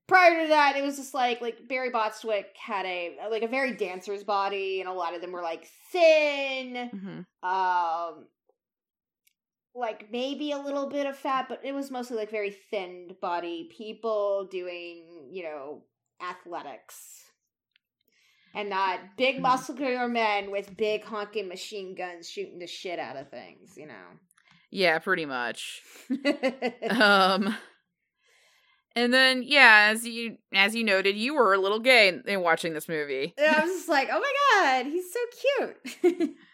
prior 0.07 0.43
to 0.43 0.47
that, 0.47 0.77
it 0.77 0.83
was 0.83 0.95
just 0.95 1.13
like 1.13 1.41
like 1.41 1.67
Barry 1.67 1.89
Bostwick 1.89 2.55
had 2.57 2.85
a 2.85 3.17
like 3.29 3.43
a 3.43 3.47
very 3.47 3.73
dancer's 3.75 4.23
body, 4.23 4.79
and 4.79 4.89
a 4.89 4.93
lot 4.93 5.13
of 5.13 5.21
them 5.21 5.33
were 5.33 5.41
like 5.41 5.67
thin, 5.91 7.25
Mhm. 7.43 7.47
um, 7.47 8.27
like 9.73 10.09
maybe 10.09 10.53
a 10.53 10.57
little 10.57 10.87
bit 10.87 11.05
of 11.05 11.17
fat, 11.17 11.47
but 11.49 11.59
it 11.65 11.73
was 11.73 11.91
mostly 11.91 12.15
like 12.15 12.31
very 12.31 12.51
thinned 12.51 13.19
body 13.19 13.69
people 13.77 14.47
doing 14.49 15.27
you 15.31 15.43
know 15.43 15.83
athletics. 16.21 17.24
And 18.55 18.69
not 18.69 18.99
big 19.17 19.41
muscular 19.41 20.07
men 20.07 20.49
with 20.49 20.77
big 20.77 21.03
honking 21.03 21.47
machine 21.47 21.93
guns 21.95 22.29
shooting 22.29 22.59
the 22.59 22.67
shit 22.67 22.99
out 22.99 23.17
of 23.17 23.29
things, 23.29 23.73
you 23.77 23.85
know. 23.85 23.93
Yeah, 24.71 24.99
pretty 24.99 25.25
much. 25.25 25.81
Um 26.89 27.55
and 28.97 29.13
then 29.13 29.43
yeah, 29.43 29.89
as 29.91 30.05
you 30.05 30.37
as 30.53 30.73
you 30.73 30.83
noted, 30.83 31.17
you 31.17 31.35
were 31.35 31.53
a 31.53 31.57
little 31.57 31.79
gay 31.79 32.07
in, 32.07 32.23
in 32.25 32.41
watching 32.41 32.73
this 32.73 32.87
movie. 32.87 33.33
And 33.37 33.55
I 33.55 33.59
was 33.65 33.71
just 33.71 33.89
like, 33.89 34.07
oh 34.11 34.19
my 34.19 34.33
god, 34.53 34.85
he's 34.85 35.11
so 35.11 35.19
cute. 36.09 36.35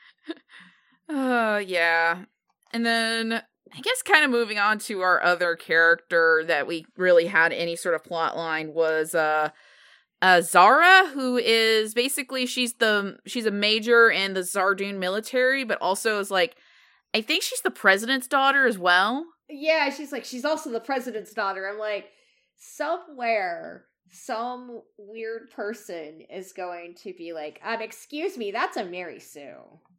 Uh 1.10 1.62
yeah. 1.66 2.24
And 2.72 2.86
then 2.86 3.34
I 3.34 3.82
guess 3.82 4.02
kind 4.02 4.24
of 4.24 4.32
moving 4.32 4.60
on 4.60 4.80
to 4.80 5.02
our 5.02 5.22
other 5.22 5.58
character 5.58 6.44
that 6.48 6.68
we 6.68 6.86
really 6.96 7.26
had 7.26 7.52
any 7.52 7.76
sort 7.76 7.96
of 7.96 8.04
plot 8.06 8.38
line 8.38 8.74
was 8.74 9.14
uh 9.14 9.50
uh 10.22 10.42
Zara, 10.42 11.08
who 11.14 11.38
is 11.38 11.94
basically 11.94 12.46
she's 12.46 12.74
the 12.74 13.18
she's 13.26 13.46
a 13.46 13.52
major 13.52 14.10
in 14.10 14.34
the 14.34 14.42
Sardun 14.42 14.98
military, 14.98 15.64
but 15.64 15.78
also 15.82 16.20
is 16.20 16.30
like 16.32 16.56
I 17.14 17.22
think 17.22 17.44
she's 17.44 17.62
the 17.62 17.72
president's 17.72 18.28
daughter 18.28 18.66
as 18.68 18.78
well. 18.78 19.26
yeah, 19.50 19.90
she's 19.90 20.12
like, 20.14 20.24
she's 20.24 20.46
also 20.46 20.72
the 20.72 20.80
president's 20.80 21.34
daughter. 21.34 21.68
I'm 21.68 21.78
like, 21.78 22.06
somewhere, 22.56 23.86
some 24.10 24.82
weird 24.98 25.50
person 25.52 26.22
is 26.30 26.54
going 26.54 26.96
to 27.04 27.14
be 27.18 27.34
like, 27.34 27.60
um, 27.66 27.82
excuse 27.82 28.38
me, 28.38 28.52
that's 28.52 28.78
a 28.78 28.86
Mary 28.86 29.20
Sue. 29.20 29.56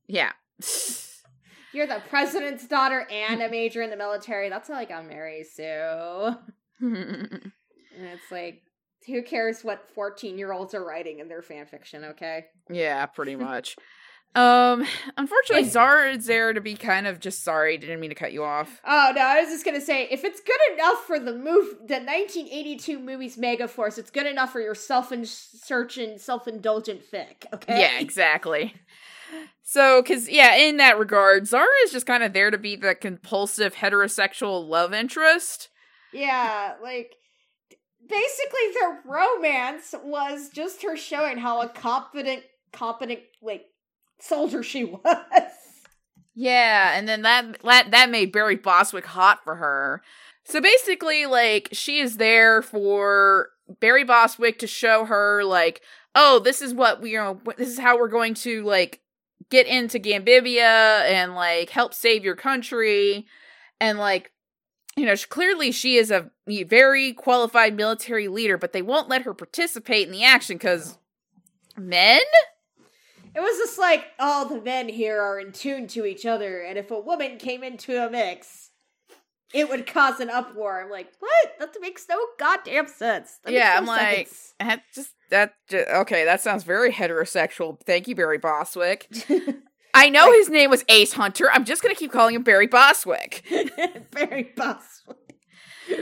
Yeah. 0.07 0.33
You're 1.75 1.87
the 1.87 2.03
president's 2.09 2.67
daughter 2.67 3.07
and 3.11 3.43
a 3.43 3.51
major 3.51 3.83
in 3.83 3.91
the 3.91 3.97
military. 3.97 4.49
That's 4.49 4.69
like 4.69 4.91
a 4.91 5.03
Mary 5.03 5.45
Sue. 5.45 6.35
And 7.95 8.07
it's 8.07 8.31
like, 8.33 8.63
who 9.07 9.23
cares 9.23 9.63
what 9.65 9.89
14 9.95 10.39
year 10.39 10.53
olds 10.53 10.75
are 10.75 10.85
writing 10.85 11.19
in 11.21 11.29
their 11.29 11.43
fan 11.43 11.67
fiction, 11.67 12.05
okay? 12.05 12.47
Yeah, 12.71 13.07
pretty 13.07 13.37
much. 13.49 13.77
um, 14.35 14.85
unfortunately, 15.19 15.67
If- 15.67 15.73
Zara 15.73 16.13
is 16.13 16.25
there 16.27 16.53
to 16.55 16.61
be 16.61 16.75
kind 16.75 17.07
of 17.07 17.21
just 17.21 17.45
sorry. 17.45 17.77
Didn't 17.77 18.01
mean 18.01 18.11
to 18.11 18.15
cut 18.17 18.33
you 18.33 18.43
off. 18.45 18.81
Oh 18.87 19.13
no, 19.15 19.21
I 19.21 19.41
was 19.43 19.51
just 19.51 19.65
gonna 19.65 19.81
say, 19.81 20.09
if 20.11 20.25
it's 20.25 20.41
good 20.41 20.59
enough 20.75 21.05
for 21.07 21.19
the 21.19 21.33
move, 21.35 21.69
the 21.87 21.97
1982 22.01 22.99
movie's 22.99 23.37
Mega 23.37 23.69
Force, 23.69 23.99
it's 23.99 24.11
good 24.11 24.27
enough 24.27 24.51
for 24.53 24.61
your 24.61 24.75
self-searching, 24.75 26.19
self-indulgent 26.19 27.03
fic. 27.11 27.45
Okay. 27.53 27.81
Yeah, 27.81 27.99
exactly. 28.01 28.75
So, 29.63 30.03
because 30.03 30.29
yeah, 30.29 30.57
in 30.57 30.77
that 30.79 30.99
regard, 30.99 31.47
Zara 31.47 31.67
is 31.85 31.93
just 31.93 32.07
kind 32.07 32.23
of 32.23 32.33
there 32.33 32.51
to 32.51 32.59
be 32.59 32.77
the 32.77 32.95
compulsive 32.95 33.75
heterosexual 33.77 34.67
love 34.69 34.93
interest. 34.93 35.69
Yeah, 36.13 36.75
like 36.83 37.15
basically 38.09 38.61
their 38.75 39.01
romance 39.05 39.95
was 40.03 40.49
just 40.51 40.83
her 40.83 40.97
showing 40.97 41.39
how 41.39 41.61
a 41.63 41.69
confident, 41.69 42.43
competent, 42.73 43.21
like 43.43 43.65
soldier 44.21 44.63
she 44.63 44.85
was. 44.85 45.53
Yeah, 46.35 46.97
and 46.97 47.07
then 47.09 47.23
that 47.23 47.61
that, 47.63 47.91
that 47.91 48.11
made 48.11 48.33
Barry 48.33 48.57
Bostwick 48.57 49.07
hot 49.07 49.41
for 49.45 49.57
her. 49.57 50.03
So 50.45 50.61
basically, 50.61 51.27
like 51.27 51.69
she 51.73 52.01
is 52.01 52.17
there 52.17 52.63
for 52.63 53.49
Barry 53.81 54.05
Bostwick 54.05 54.59
to 54.61 54.67
show 54.67 55.05
her, 55.05 55.45
like, 55.45 55.83
oh, 56.15 56.39
this 56.41 56.61
is 56.63 56.75
what 56.75 57.01
we, 57.01 57.17
what- 57.17 57.57
this 57.59 57.69
is 57.69 57.79
how 57.79 57.99
we're 57.99 58.09
going 58.09 58.35
to 58.35 58.65
like 58.65 59.01
get 59.51 59.67
into 59.67 59.99
Gambibia 59.99 61.05
and 61.05 61.35
like 61.35 61.71
help 61.71 61.93
save 61.95 62.25
your 62.25 62.37
country, 62.37 63.27
and 63.81 63.99
like, 63.99 64.32
you 64.97 65.07
know, 65.07 65.15
sh- 65.15 65.27
clearly 65.27 65.73
she 65.73 65.97
is 65.97 66.11
a 66.11 66.31
very 66.47 67.13
qualified 67.13 67.75
military 67.77 68.29
leader, 68.29 68.59
but 68.59 68.73
they 68.73 68.83
won't 68.83 69.09
let 69.09 69.23
her 69.23 69.35
participate 69.35 70.07
in 70.07 70.13
the 70.13 70.25
action 70.25 70.57
because 70.57 70.99
men. 71.77 72.21
It 73.35 73.41
was 73.41 73.57
just 73.57 73.79
like 73.79 74.05
all 74.19 74.47
the 74.47 74.61
men 74.61 74.89
here 74.91 75.21
are 75.21 75.41
in 75.41 75.53
tune 75.53 75.87
to 75.89 76.05
each 76.05 76.27
other, 76.27 76.61
and 76.61 76.77
if 76.79 76.91
a 76.91 77.01
woman 77.01 77.39
came 77.39 77.63
into 77.65 77.97
a 78.05 78.11
mix, 78.11 78.71
it 79.55 79.71
would 79.71 79.87
cause 79.87 80.21
an 80.21 80.29
uproar. 80.29 80.83
I'm 80.83 80.91
like, 80.91 81.13
what? 81.21 81.53
That 81.59 81.75
makes 81.81 82.07
no 82.11 82.19
goddamn 82.39 82.89
sense. 82.89 83.39
That 83.45 83.53
Yeah, 83.55 83.71
no 83.71 83.77
I'm 83.79 83.87
like- 83.87 84.29
sense. 84.29 84.55
That 84.61 84.83
just 84.95 85.11
that 85.31 85.55
ju- 85.69 85.85
okay. 85.95 86.25
That 86.27 86.43
sounds 86.43 86.63
very 86.65 86.93
heterosexual. 86.93 87.81
Thank 87.81 88.07
you, 88.09 88.15
Barry 88.15 88.37
Bostwick. 88.39 89.09
I 89.95 90.09
know 90.09 90.27
Like- 90.27 90.37
his 90.39 90.49
name 90.49 90.71
was 90.71 90.85
Ace 90.89 91.13
Hunter. 91.13 91.51
I'm 91.53 91.65
just 91.65 91.83
gonna 91.83 91.95
keep 91.95 92.13
calling 92.13 92.35
him 92.35 92.43
Barry 92.43 92.67
Bostwick. 92.67 93.45
Barry 94.11 94.53
Bostwick 94.57 95.19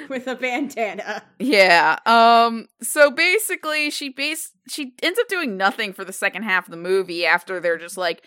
with 0.09 0.27
a 0.27 0.35
bandana. 0.37 1.23
Yeah. 1.39 1.99
Um 2.07 2.69
so 2.83 3.11
basically 3.11 3.91
she 3.91 4.09
base 4.11 4.53
she 4.69 4.93
ends 5.03 5.19
up 5.19 5.29
doing 5.29 5.57
nothing 5.57 5.93
for 5.93 6.05
the 6.05 6.13
second 6.13 6.43
half 6.45 6.67
of 6.67 6.71
the 6.71 6.77
movie 6.77 7.27
after 7.27 7.59
they're 7.61 7.79
just 7.79 7.97
like 7.97 8.25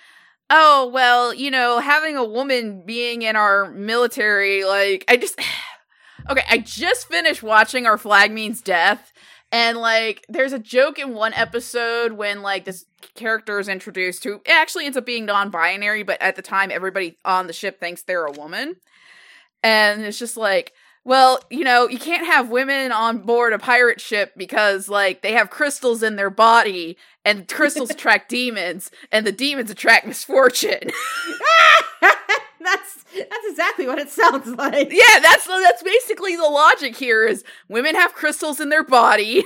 oh 0.50 0.90
well, 0.94 1.34
you 1.34 1.50
know, 1.50 1.80
having 1.80 2.18
a 2.18 2.24
woman 2.26 2.84
being 2.86 3.22
in 3.22 3.36
our 3.36 3.72
military 3.72 4.64
like 4.66 5.06
I 5.08 5.16
just 5.18 5.40
Okay, 6.30 6.44
I 6.50 6.58
just 6.60 7.10
finished 7.10 7.44
watching 7.44 7.86
Our 7.86 7.98
Flag 7.98 8.32
Means 8.32 8.62
Death 8.62 9.12
and 9.54 9.78
like 9.78 10.26
there's 10.28 10.52
a 10.52 10.60
joke 10.60 10.98
in 11.00 11.14
one 11.14 11.34
episode 11.34 12.14
when 12.14 12.42
like 12.42 12.66
this 12.66 12.86
character 13.14 13.60
is 13.60 13.70
introduced 13.70 14.24
who 14.24 14.36
it 14.46 14.50
actually 14.50 14.86
ends 14.86 14.98
up 14.98 15.06
being 15.06 15.26
non-binary 15.26 16.02
but 16.04 16.20
at 16.22 16.36
the 16.36 16.42
time 16.42 16.72
everybody 16.72 17.18
on 17.24 17.46
the 17.48 17.54
ship 17.54 17.80
thinks 17.80 18.02
they're 18.02 18.26
a 18.26 18.32
woman. 18.32 18.76
And 19.62 20.02
it's 20.02 20.20
just 20.20 20.36
like 20.36 20.74
well, 21.06 21.42
you 21.50 21.66
know, 21.66 21.90
you 21.90 22.00
can't 22.00 22.26
have 22.26 22.50
women 22.50 22.94
on 22.94 23.20
board 23.24 23.52
a 23.52 23.60
pirate 23.60 24.00
ship 24.00 24.32
because, 24.38 24.88
like, 24.88 25.22
they 25.22 25.34
have 25.34 25.50
crystals 25.50 26.02
in 26.02 26.16
their 26.16 26.30
body, 26.30 26.98
and 27.26 27.46
crystals 27.46 27.90
attract 27.92 28.30
demons, 28.30 28.90
and 29.12 29.28
the 29.28 29.34
demons 29.34 29.70
attract 29.70 30.08
misfortune. 30.08 30.80
exactly 33.54 33.88
what 33.88 34.00
it 34.00 34.10
sounds 34.10 34.48
like. 34.48 34.92
yeah, 34.92 35.20
that's 35.22 35.46
that's 35.46 35.84
basically 35.84 36.36
the 36.36 36.44
logic 36.44 36.96
here: 36.96 37.26
is 37.26 37.44
women 37.70 37.96
have 37.96 38.14
crystals 38.14 38.60
in 38.60 38.70
their 38.70 38.84
body, 38.84 39.44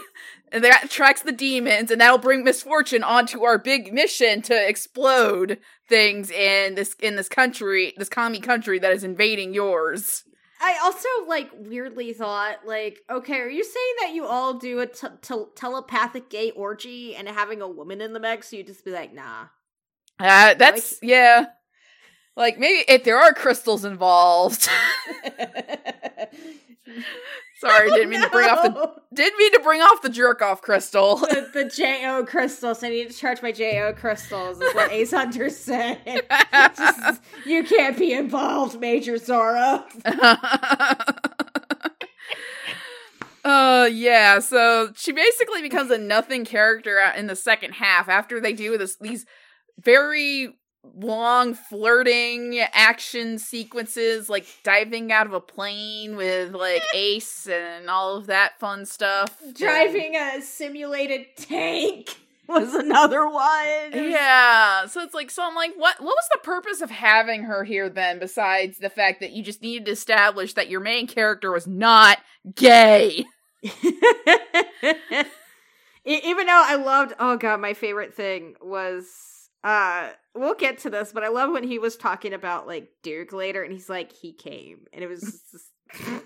and 0.51 0.63
that 0.63 0.85
attracts 0.85 1.21
the 1.21 1.31
demons, 1.31 1.91
and 1.91 1.99
that'll 1.99 2.17
bring 2.17 2.43
misfortune 2.43 3.03
onto 3.03 3.43
our 3.43 3.57
big 3.57 3.93
mission 3.93 4.41
to 4.43 4.67
explode 4.67 5.59
things 5.87 6.31
in 6.31 6.75
this 6.75 6.95
in 6.99 7.15
this 7.15 7.29
country, 7.29 7.93
this 7.97 8.09
commie 8.09 8.39
country 8.39 8.79
that 8.79 8.91
is 8.91 9.03
invading 9.03 9.53
yours. 9.53 10.23
I 10.59 10.79
also 10.83 11.07
like 11.27 11.51
weirdly 11.53 12.13
thought 12.13 12.65
like, 12.65 13.01
okay, 13.11 13.39
are 13.41 13.49
you 13.49 13.63
saying 13.63 13.95
that 14.01 14.13
you 14.13 14.25
all 14.25 14.55
do 14.55 14.79
a 14.79 14.87
t- 14.87 15.07
t- 15.21 15.45
telepathic 15.55 16.31
gay 16.31 16.49
orgy 16.51 17.15
and 17.15 17.27
having 17.27 17.61
a 17.61 17.67
woman 17.67 18.01
in 18.01 18.13
the 18.13 18.19
mix? 18.19 18.49
So 18.49 18.55
you 18.55 18.63
just 18.63 18.83
be 18.83 18.91
like, 18.91 19.13
nah. 19.13 19.47
Uh, 20.19 20.55
that's 20.55 20.97
yeah. 21.03 21.45
Like 22.37 22.57
maybe 22.59 22.85
if 22.87 23.03
there 23.03 23.17
are 23.17 23.33
crystals 23.33 23.83
involved. 23.83 24.69
Sorry, 27.59 27.89
didn't 27.89 28.09
mean 28.09 28.21
to 28.21 28.29
bring 28.29 28.47
off 28.47 28.61
the 28.61 28.93
didn't 29.11 29.39
mean 29.39 29.51
to 29.53 29.59
bring 29.61 29.81
off 29.81 30.03
the 30.03 30.09
jerk 30.09 30.43
off 30.43 30.61
crystal. 30.61 31.15
the, 31.17 31.49
the 31.51 31.65
Jo 31.65 32.23
crystals. 32.27 32.83
I 32.83 32.89
need 32.89 33.09
to 33.09 33.17
charge 33.17 33.41
my 33.41 33.51
Jo 33.51 33.91
crystals. 33.97 34.61
Is 34.61 34.75
what 34.75 34.91
Ace 34.91 35.09
Hunter 35.11 35.49
said. 35.49 35.97
Just, 36.77 37.21
you 37.47 37.63
can't 37.63 37.97
be 37.97 38.13
involved, 38.13 38.79
Major 38.79 39.17
Zara. 39.17 39.83
uh 43.43 43.89
yeah, 43.91 44.37
so 44.37 44.93
she 44.95 45.11
basically 45.11 45.63
becomes 45.63 45.89
a 45.89 45.97
nothing 45.97 46.45
character 46.45 46.99
in 47.17 47.25
the 47.25 47.35
second 47.35 47.73
half 47.73 48.07
after 48.07 48.39
they 48.39 48.53
do 48.53 48.77
this 48.77 48.95
these 48.97 49.25
very 49.79 50.56
long 50.95 51.53
flirting 51.53 52.59
action 52.73 53.37
sequences 53.37 54.29
like 54.29 54.45
diving 54.63 55.11
out 55.11 55.25
of 55.25 55.33
a 55.33 55.39
plane 55.39 56.15
with 56.15 56.53
like 56.53 56.81
ace 56.93 57.47
and 57.47 57.89
all 57.89 58.15
of 58.17 58.27
that 58.27 58.59
fun 58.59 58.85
stuff 58.85 59.35
driving 59.53 60.15
a 60.15 60.41
simulated 60.41 61.25
tank 61.35 62.17
was 62.47 62.73
another 62.75 63.27
one. 63.27 63.91
Yeah 63.91 64.85
so 64.87 65.01
it's 65.01 65.13
like 65.13 65.29
so 65.29 65.43
i'm 65.45 65.55
like 65.55 65.73
what 65.75 65.99
what 65.99 66.15
was 66.15 66.29
the 66.31 66.39
purpose 66.43 66.81
of 66.81 66.89
having 66.89 67.43
her 67.43 67.63
here 67.63 67.89
then 67.89 68.19
besides 68.19 68.77
the 68.77 68.89
fact 68.89 69.19
that 69.19 69.31
you 69.31 69.43
just 69.43 69.61
needed 69.61 69.85
to 69.85 69.91
establish 69.91 70.53
that 70.53 70.69
your 70.69 70.79
main 70.79 71.07
character 71.07 71.51
was 71.51 71.67
not 71.67 72.19
gay? 72.55 73.25
Even 76.05 76.45
though 76.45 76.63
i 76.65 76.75
loved 76.75 77.13
oh 77.19 77.35
god 77.35 77.59
my 77.59 77.73
favorite 77.73 78.13
thing 78.13 78.55
was 78.61 79.36
uh 79.63 80.09
we'll 80.35 80.55
get 80.55 80.79
to 80.79 80.89
this, 80.89 81.11
but 81.11 81.23
I 81.23 81.29
love 81.29 81.51
when 81.51 81.63
he 81.63 81.79
was 81.79 81.97
talking 81.97 82.33
about 82.33 82.67
like 82.67 82.89
Duke 83.03 83.33
later 83.33 83.63
and 83.63 83.73
he's 83.73 83.89
like, 83.89 84.11
he 84.13 84.33
came. 84.33 84.85
And 84.93 85.03
it 85.03 85.07
was 85.07 85.41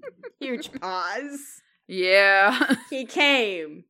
huge 0.40 0.72
pause. 0.80 1.40
Yeah. 1.86 2.74
he 2.90 3.04
came. 3.04 3.84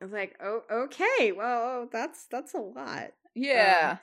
I 0.00 0.04
was 0.04 0.12
like, 0.12 0.36
oh 0.42 0.62
okay, 0.70 1.32
well 1.32 1.88
that's 1.92 2.26
that's 2.30 2.54
a 2.54 2.58
lot. 2.58 3.12
Yeah. 3.34 3.90
Um, 3.92 3.98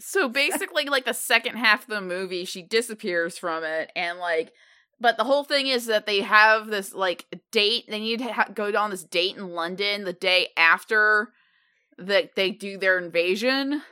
so 0.00 0.28
basically 0.28 0.86
like 0.86 1.04
the 1.04 1.12
second 1.12 1.56
half 1.56 1.82
of 1.82 1.88
the 1.88 2.00
movie 2.00 2.44
she 2.44 2.62
disappears 2.62 3.36
from 3.36 3.62
it 3.62 3.92
and 3.94 4.18
like 4.18 4.52
but 4.98 5.16
the 5.16 5.24
whole 5.24 5.44
thing 5.44 5.66
is 5.66 5.86
that 5.86 6.06
they 6.06 6.20
have 6.20 6.68
this 6.68 6.94
like 6.94 7.26
date 7.52 7.84
they 7.88 8.00
need 8.00 8.18
to 8.18 8.32
ha- 8.32 8.48
go 8.54 8.74
on 8.76 8.90
this 8.90 9.04
date 9.04 9.36
in 9.36 9.50
london 9.50 10.04
the 10.04 10.12
day 10.12 10.48
after 10.56 11.32
that 11.98 12.34
they 12.34 12.50
do 12.50 12.78
their 12.78 12.98
invasion. 12.98 13.82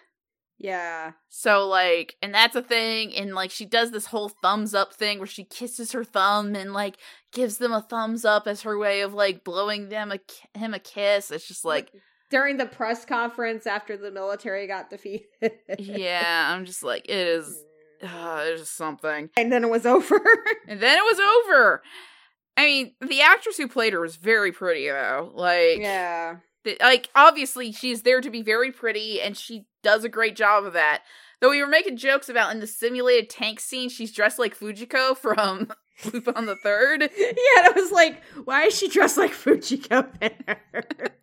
Yeah. 0.58 1.12
So 1.28 1.68
like, 1.68 2.16
and 2.20 2.34
that's 2.34 2.56
a 2.56 2.62
thing, 2.62 3.14
and 3.14 3.34
like 3.34 3.50
she 3.50 3.64
does 3.64 3.92
this 3.92 4.06
whole 4.06 4.28
thumbs 4.28 4.74
up 4.74 4.92
thing 4.92 5.18
where 5.18 5.26
she 5.26 5.44
kisses 5.44 5.92
her 5.92 6.04
thumb 6.04 6.56
and 6.56 6.72
like 6.72 6.96
gives 7.32 7.58
them 7.58 7.72
a 7.72 7.80
thumbs 7.80 8.24
up 8.24 8.48
as 8.48 8.62
her 8.62 8.76
way 8.76 9.02
of 9.02 9.14
like 9.14 9.44
blowing 9.44 9.88
them 9.88 10.12
a 10.12 10.18
him 10.58 10.74
a 10.74 10.80
kiss. 10.80 11.30
It's 11.30 11.46
just 11.46 11.64
like 11.64 11.92
during 12.30 12.56
the 12.56 12.66
press 12.66 13.04
conference 13.04 13.66
after 13.66 13.96
the 13.96 14.10
military 14.10 14.66
got 14.66 14.90
defeated. 14.90 15.28
yeah, 15.78 16.52
I'm 16.52 16.64
just 16.64 16.82
like 16.82 17.04
it 17.08 17.26
is. 17.26 17.64
Uh, 18.00 18.44
there's 18.44 18.70
something, 18.70 19.28
and 19.36 19.50
then 19.50 19.64
it 19.64 19.70
was 19.70 19.84
over. 19.84 20.20
and 20.68 20.78
then 20.78 20.98
it 20.98 21.02
was 21.02 21.18
over. 21.18 21.82
I 22.56 22.64
mean, 22.64 22.94
the 23.00 23.22
actress 23.22 23.56
who 23.56 23.66
played 23.66 23.92
her 23.92 24.00
was 24.00 24.14
very 24.14 24.52
pretty 24.52 24.88
though. 24.88 25.32
Like, 25.34 25.78
yeah, 25.80 26.36
like 26.80 27.08
obviously 27.14 27.72
she's 27.72 28.02
there 28.02 28.20
to 28.20 28.30
be 28.30 28.42
very 28.42 28.72
pretty 28.72 29.20
and 29.20 29.36
she 29.36 29.66
does 29.82 30.04
a 30.04 30.08
great 30.08 30.36
job 30.36 30.64
of 30.64 30.72
that. 30.74 31.02
Though 31.40 31.50
we 31.50 31.62
were 31.62 31.68
making 31.68 31.96
jokes 31.96 32.28
about 32.28 32.52
in 32.52 32.60
the 32.60 32.66
simulated 32.66 33.30
tank 33.30 33.60
scene, 33.60 33.88
she's 33.88 34.12
dressed 34.12 34.38
like 34.38 34.58
Fujiko 34.58 35.16
from 35.16 35.70
Lupin 36.12 36.46
the 36.46 36.56
Third. 36.56 37.02
Yeah, 37.02 37.32
and 37.58 37.66
I 37.66 37.72
was 37.74 37.92
like, 37.92 38.22
why 38.44 38.64
is 38.64 38.76
she 38.76 38.88
dressed 38.88 39.16
like 39.16 39.32
Fujiko 39.32 40.08
there? 40.20 40.60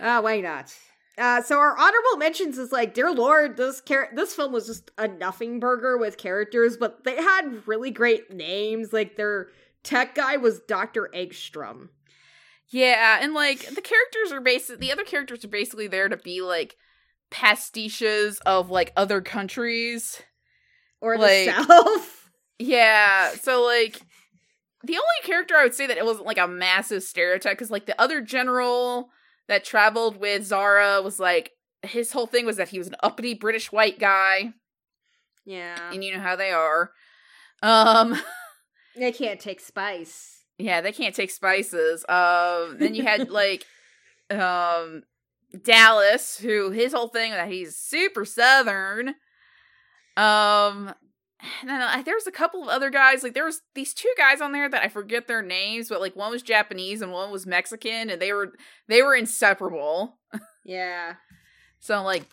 Uh, 0.00 0.18
why 0.22 0.40
not? 0.40 0.74
Uh, 1.18 1.42
so 1.42 1.58
our 1.58 1.76
honorable 1.76 2.16
mentions 2.16 2.56
is 2.56 2.72
like, 2.72 2.94
dear 2.94 3.12
lord, 3.12 3.58
this 3.58 3.82
char- 3.82 4.08
this 4.14 4.34
film 4.34 4.52
was 4.52 4.66
just 4.66 4.90
a 4.96 5.06
nothing 5.06 5.60
burger 5.60 5.98
with 5.98 6.16
characters, 6.16 6.78
but 6.78 7.04
they 7.04 7.16
had 7.16 7.68
really 7.68 7.90
great 7.90 8.32
names. 8.32 8.94
Like 8.94 9.16
their 9.16 9.48
tech 9.82 10.14
guy 10.14 10.38
was 10.38 10.60
Doctor 10.60 11.10
Eggstrom. 11.14 11.90
Yeah, 12.70 13.18
and 13.20 13.34
like 13.34 13.60
the 13.60 13.82
characters 13.82 14.32
are 14.32 14.40
basically 14.40 14.86
the 14.86 14.92
other 14.92 15.04
characters 15.04 15.44
are 15.44 15.48
basically 15.48 15.88
there 15.88 16.08
to 16.08 16.16
be 16.16 16.40
like 16.40 16.76
pastiches 17.30 18.38
of 18.46 18.70
like 18.70 18.92
other 18.96 19.20
countries 19.20 20.22
or 21.00 21.16
like, 21.16 21.46
the 21.46 21.64
South. 21.64 22.16
Yeah, 22.62 23.30
so 23.40 23.62
like 23.62 24.02
the 24.84 24.92
only 24.92 25.24
character 25.24 25.56
I 25.56 25.62
would 25.62 25.74
say 25.74 25.86
that 25.86 25.96
it 25.96 26.04
wasn't 26.04 26.26
like 26.26 26.36
a 26.36 26.46
massive 26.46 27.02
stereotype 27.02 27.54
because 27.54 27.70
like 27.70 27.86
the 27.86 27.98
other 27.98 28.20
general 28.20 29.08
that 29.48 29.64
traveled 29.64 30.18
with 30.18 30.44
Zara 30.44 31.00
was 31.00 31.18
like 31.18 31.52
his 31.82 32.12
whole 32.12 32.26
thing 32.26 32.44
was 32.44 32.58
that 32.58 32.68
he 32.68 32.78
was 32.78 32.88
an 32.88 32.96
uppity 33.02 33.32
British 33.32 33.72
white 33.72 33.98
guy. 33.98 34.52
Yeah, 35.46 35.90
and 35.90 36.04
you 36.04 36.14
know 36.14 36.20
how 36.20 36.36
they 36.36 36.50
are. 36.50 36.90
Um, 37.62 38.20
they 38.96 39.12
can't 39.12 39.40
take 39.40 39.60
spice. 39.60 40.39
Yeah, 40.60 40.80
they 40.80 40.92
can't 40.92 41.14
take 41.14 41.30
spices. 41.30 42.04
Um, 42.08 42.76
then 42.78 42.94
you 42.94 43.02
had 43.02 43.30
like 43.30 43.66
um 44.30 45.02
Dallas, 45.62 46.38
who 46.38 46.70
his 46.70 46.92
whole 46.92 47.08
thing 47.08 47.32
that 47.32 47.50
he's 47.50 47.76
super 47.76 48.24
southern. 48.24 49.14
Um, 50.16 50.94
and 51.60 51.70
then 51.70 51.80
I 51.80 52.02
there's 52.02 52.26
a 52.26 52.32
couple 52.32 52.62
of 52.62 52.68
other 52.68 52.90
guys. 52.90 53.22
Like 53.22 53.34
there 53.34 53.44
was 53.44 53.62
these 53.74 53.94
two 53.94 54.12
guys 54.16 54.40
on 54.40 54.52
there 54.52 54.68
that 54.68 54.82
I 54.82 54.88
forget 54.88 55.26
their 55.26 55.42
names, 55.42 55.88
but 55.88 56.00
like 56.00 56.14
one 56.16 56.30
was 56.30 56.42
Japanese 56.42 57.02
and 57.02 57.12
one 57.12 57.30
was 57.30 57.46
Mexican, 57.46 58.10
and 58.10 58.20
they 58.20 58.32
were 58.32 58.52
they 58.88 59.02
were 59.02 59.14
inseparable. 59.14 60.18
Yeah. 60.64 61.14
so 61.80 62.02
like 62.02 62.24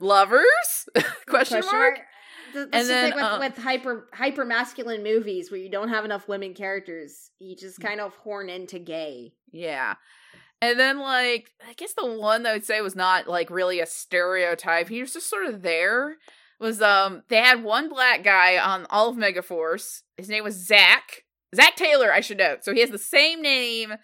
lovers? 0.00 0.44
Question, 0.94 1.14
Question 1.26 1.62
mark? 1.62 1.96
mark? 1.96 2.06
And 2.54 2.72
the 2.72 2.84
then, 2.86 3.14
with, 3.14 3.22
uh, 3.22 3.36
with 3.40 3.56
hyper 3.58 4.08
hyper 4.12 4.44
masculine 4.44 5.02
movies 5.02 5.50
where 5.50 5.60
you 5.60 5.70
don't 5.70 5.88
have 5.88 6.04
enough 6.04 6.28
women 6.28 6.54
characters. 6.54 7.30
You 7.38 7.56
just 7.56 7.80
mm. 7.80 7.84
kind 7.84 8.00
of 8.00 8.14
horn 8.16 8.48
into 8.48 8.78
gay. 8.78 9.32
Yeah. 9.52 9.94
And 10.62 10.78
then 10.78 10.98
like 10.98 11.50
I 11.66 11.72
guess 11.74 11.94
the 11.94 12.06
one 12.06 12.42
that 12.42 12.50
I 12.50 12.52
would 12.54 12.64
say 12.64 12.80
was 12.80 12.96
not 12.96 13.28
like 13.28 13.50
really 13.50 13.80
a 13.80 13.86
stereotype. 13.86 14.88
He 14.88 15.00
was 15.00 15.12
just 15.12 15.30
sort 15.30 15.46
of 15.46 15.62
there. 15.62 16.16
Was 16.58 16.82
um 16.82 17.22
they 17.28 17.38
had 17.38 17.62
one 17.62 17.88
black 17.88 18.22
guy 18.22 18.58
on 18.58 18.86
all 18.90 19.08
of 19.08 19.16
Megaforce. 19.16 20.00
His 20.16 20.28
name 20.28 20.44
was 20.44 20.66
Zach. 20.66 21.22
Zach 21.54 21.74
Taylor, 21.76 22.12
I 22.12 22.20
should 22.20 22.38
note. 22.38 22.64
So 22.64 22.72
he 22.72 22.80
has 22.80 22.90
the 22.90 22.98
same 22.98 23.42
name 23.42 23.94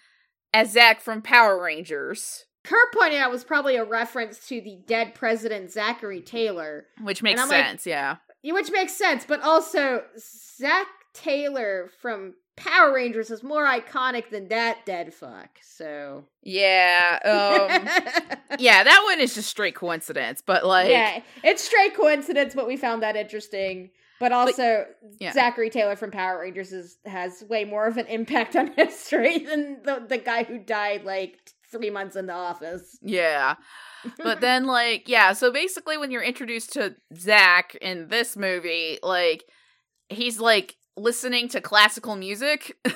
as 0.52 0.72
Zach 0.72 1.00
from 1.00 1.22
Power 1.22 1.62
Rangers. 1.62 2.46
Kurt 2.66 2.92
pointed 2.92 3.18
out 3.18 3.30
was 3.30 3.44
probably 3.44 3.76
a 3.76 3.84
reference 3.84 4.44
to 4.48 4.60
the 4.60 4.80
dead 4.86 5.14
president 5.14 5.70
Zachary 5.70 6.20
Taylor, 6.20 6.86
which 7.00 7.22
makes 7.22 7.40
sense. 7.48 7.86
Like, 7.86 7.92
yeah, 7.92 8.16
which 8.42 8.70
makes 8.70 8.92
sense, 8.92 9.24
but 9.26 9.42
also 9.42 10.02
Zach 10.18 10.86
Taylor 11.14 11.90
from 12.00 12.34
Power 12.56 12.94
Rangers 12.94 13.30
is 13.30 13.42
more 13.42 13.66
iconic 13.66 14.30
than 14.30 14.48
that 14.48 14.86
dead 14.86 15.12
fuck. 15.12 15.58
So 15.62 16.24
Yeah. 16.42 17.18
Um 17.24 18.38
Yeah, 18.58 18.82
that 18.82 19.02
one 19.04 19.20
is 19.20 19.34
just 19.34 19.50
straight 19.50 19.74
coincidence, 19.74 20.42
but 20.44 20.64
like 20.64 20.88
yeah, 20.88 21.20
it's 21.42 21.62
straight 21.62 21.94
coincidence, 21.94 22.54
but 22.54 22.66
we 22.66 22.76
found 22.76 23.02
that 23.02 23.16
interesting. 23.16 23.90
But 24.18 24.32
also, 24.32 24.86
yeah. 25.20 25.32
Zachary 25.32 25.68
Taylor 25.68 25.94
from 25.94 26.10
Power 26.10 26.40
Rangers 26.40 26.72
is, 26.72 26.96
has 27.04 27.44
way 27.50 27.66
more 27.66 27.86
of 27.86 27.98
an 27.98 28.06
impact 28.06 28.56
on 28.56 28.72
history 28.76 29.40
than 29.40 29.82
the, 29.84 30.06
the 30.08 30.16
guy 30.16 30.44
who 30.44 30.58
died 30.58 31.04
like 31.04 31.38
three 31.70 31.90
months 31.90 32.16
in 32.16 32.26
the 32.26 32.34
office. 32.34 32.98
Yeah. 33.02 33.54
But 34.22 34.40
then 34.40 34.66
like, 34.66 35.08
yeah, 35.08 35.32
so 35.32 35.50
basically 35.50 35.98
when 35.98 36.12
you're 36.12 36.22
introduced 36.22 36.74
to 36.74 36.94
Zach 37.16 37.74
in 37.80 38.06
this 38.06 38.36
movie, 38.36 39.00
like 39.02 39.42
he's 40.08 40.38
like 40.38 40.76
listening 40.96 41.48
to 41.48 41.60
classical 41.60 42.14
music. 42.14 42.76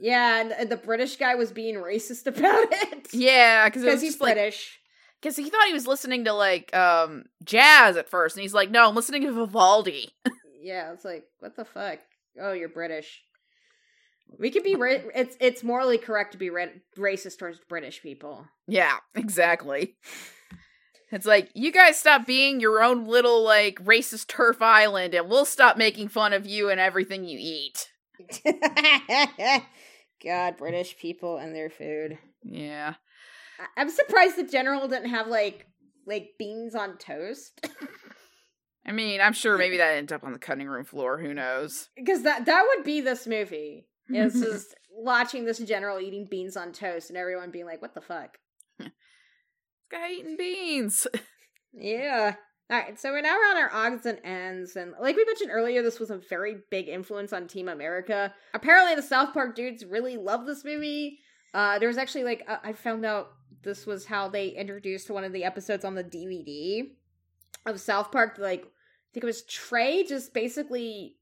Yeah, 0.00 0.40
and, 0.40 0.52
and 0.52 0.68
the 0.68 0.76
British 0.76 1.16
guy 1.16 1.36
was 1.36 1.52
being 1.52 1.76
racist 1.76 2.26
about 2.26 2.66
it. 2.70 3.14
yeah, 3.14 3.68
because 3.68 4.02
he's 4.02 4.20
like, 4.20 4.34
British. 4.34 4.80
Because 5.22 5.36
he 5.36 5.48
thought 5.48 5.66
he 5.68 5.72
was 5.72 5.86
listening 5.86 6.24
to 6.24 6.32
like 6.32 6.74
um 6.74 7.24
jazz 7.44 7.96
at 7.96 8.10
first, 8.10 8.36
and 8.36 8.42
he's 8.42 8.52
like, 8.52 8.70
"No, 8.70 8.88
I'm 8.88 8.94
listening 8.94 9.22
to 9.22 9.32
Vivaldi." 9.32 10.10
Yeah, 10.60 10.92
it's 10.94 11.04
like, 11.04 11.24
what 11.40 11.56
the 11.56 11.64
fuck? 11.66 11.98
Oh, 12.40 12.52
you're 12.54 12.70
British. 12.70 13.22
We 14.38 14.50
could 14.50 14.62
be 14.62 14.74
ra- 14.74 14.98
it's 15.14 15.36
it's 15.40 15.62
morally 15.62 15.98
correct 15.98 16.32
to 16.32 16.38
be 16.38 16.50
ra- 16.50 16.66
racist 16.98 17.38
towards 17.38 17.60
British 17.68 18.02
people. 18.02 18.46
yeah, 18.66 18.96
exactly. 19.14 19.96
It's 21.12 21.26
like 21.26 21.50
you 21.54 21.70
guys 21.70 21.98
stop 21.98 22.26
being 22.26 22.58
your 22.60 22.82
own 22.82 23.06
little 23.06 23.42
like 23.44 23.76
racist 23.84 24.26
turf 24.28 24.60
island, 24.60 25.14
and 25.14 25.28
we'll 25.28 25.44
stop 25.44 25.76
making 25.76 26.08
fun 26.08 26.32
of 26.32 26.46
you 26.46 26.70
and 26.70 26.80
everything 26.80 27.24
you 27.24 27.38
eat. 27.40 27.88
God, 30.24 30.56
British 30.56 30.96
people 30.98 31.36
and 31.38 31.54
their 31.54 31.70
food. 31.70 32.18
Yeah, 32.42 32.94
I- 33.60 33.80
I'm 33.80 33.90
surprised 33.90 34.36
the 34.36 34.44
general 34.44 34.88
didn't 34.88 35.10
have 35.10 35.26
like 35.28 35.66
like 36.06 36.30
beans 36.38 36.74
on 36.74 36.98
toast 36.98 37.66
I 38.86 38.92
mean, 38.92 39.20
I'm 39.22 39.32
sure 39.32 39.56
maybe 39.56 39.78
that 39.78 39.94
ended 39.94 40.12
up 40.12 40.24
on 40.24 40.32
the 40.34 40.38
cutting 40.38 40.66
room 40.68 40.84
floor. 40.84 41.16
Who 41.18 41.32
knows? 41.32 41.88
because 41.96 42.22
that 42.22 42.44
that 42.46 42.66
would 42.74 42.84
be 42.84 43.00
this 43.00 43.26
movie. 43.26 43.86
It's 44.08 44.40
just 44.40 44.74
watching 44.90 45.44
this 45.44 45.58
general 45.58 46.00
eating 46.00 46.26
beans 46.30 46.56
on 46.56 46.72
toast 46.72 47.10
and 47.10 47.16
everyone 47.16 47.50
being 47.50 47.66
like, 47.66 47.82
"What 47.82 47.94
the 47.94 48.00
fuck?" 48.00 48.38
Guy 49.90 50.12
eating 50.12 50.36
beans. 50.36 51.06
Yeah. 51.72 52.36
All 52.70 52.78
right, 52.78 52.98
so 52.98 53.10
we're 53.10 53.20
now 53.20 53.36
on 53.36 53.58
our 53.58 53.70
odds 53.74 54.06
and 54.06 54.18
ends, 54.24 54.74
and 54.74 54.94
like 54.98 55.16
we 55.16 55.24
mentioned 55.26 55.50
earlier, 55.52 55.82
this 55.82 56.00
was 56.00 56.10
a 56.10 56.16
very 56.16 56.56
big 56.70 56.88
influence 56.88 57.34
on 57.34 57.46
Team 57.46 57.68
America. 57.68 58.32
Apparently, 58.54 58.94
the 58.94 59.02
South 59.02 59.34
Park 59.34 59.54
dudes 59.54 59.84
really 59.84 60.16
love 60.16 60.46
this 60.46 60.64
movie. 60.64 61.18
Uh, 61.52 61.78
there 61.78 61.88
was 61.88 61.98
actually 61.98 62.24
like 62.24 62.42
uh, 62.48 62.56
I 62.64 62.72
found 62.72 63.04
out 63.04 63.32
this 63.62 63.84
was 63.84 64.06
how 64.06 64.28
they 64.28 64.48
introduced 64.48 65.10
one 65.10 65.24
of 65.24 65.32
the 65.32 65.44
episodes 65.44 65.84
on 65.84 65.94
the 65.94 66.04
DVD 66.04 66.88
of 67.66 67.80
South 67.80 68.10
Park. 68.10 68.38
Like 68.38 68.62
I 68.62 69.08
think 69.12 69.24
it 69.24 69.26
was 69.26 69.44
Trey 69.44 70.02
just 70.02 70.32
basically 70.32 71.16